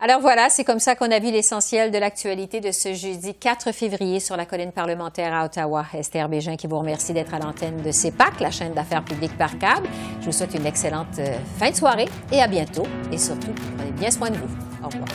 Alors 0.07 0.21
voilà, 0.21 0.49
c'est 0.51 0.63
comme 0.63 0.77
ça 0.77 0.93
qu'on 0.93 1.09
a 1.09 1.17
vu 1.17 1.31
l'essentiel 1.31 1.89
de 1.89 1.97
l'actualité 1.97 2.59
de 2.59 2.69
ce 2.69 2.93
jeudi 2.93 3.33
4 3.33 3.71
février 3.71 4.19
sur 4.19 4.37
la 4.37 4.45
colline 4.45 4.71
parlementaire 4.71 5.33
à 5.33 5.45
Ottawa. 5.45 5.83
Esther 5.95 6.29
Bégin 6.29 6.57
qui 6.57 6.67
vous 6.67 6.77
remercie 6.77 7.11
d'être 7.11 7.33
à 7.33 7.39
l'antenne 7.39 7.81
de 7.81 7.91
CEPAC, 7.91 8.39
la 8.39 8.51
chaîne 8.51 8.75
d'affaires 8.75 9.03
publiques 9.03 9.35
par 9.35 9.57
câble. 9.57 9.87
Je 10.19 10.27
vous 10.27 10.31
souhaite 10.31 10.53
une 10.53 10.67
excellente 10.67 11.17
euh, 11.17 11.35
fin 11.57 11.71
de 11.71 11.75
soirée 11.75 12.07
et 12.31 12.39
à 12.39 12.47
bientôt. 12.47 12.85
Et 13.11 13.17
surtout, 13.17 13.49
prenez 13.77 13.93
bien 13.93 14.11
soin 14.11 14.29
de 14.29 14.35
vous. 14.35 14.55
Au 14.83 14.89
revoir. 14.89 15.07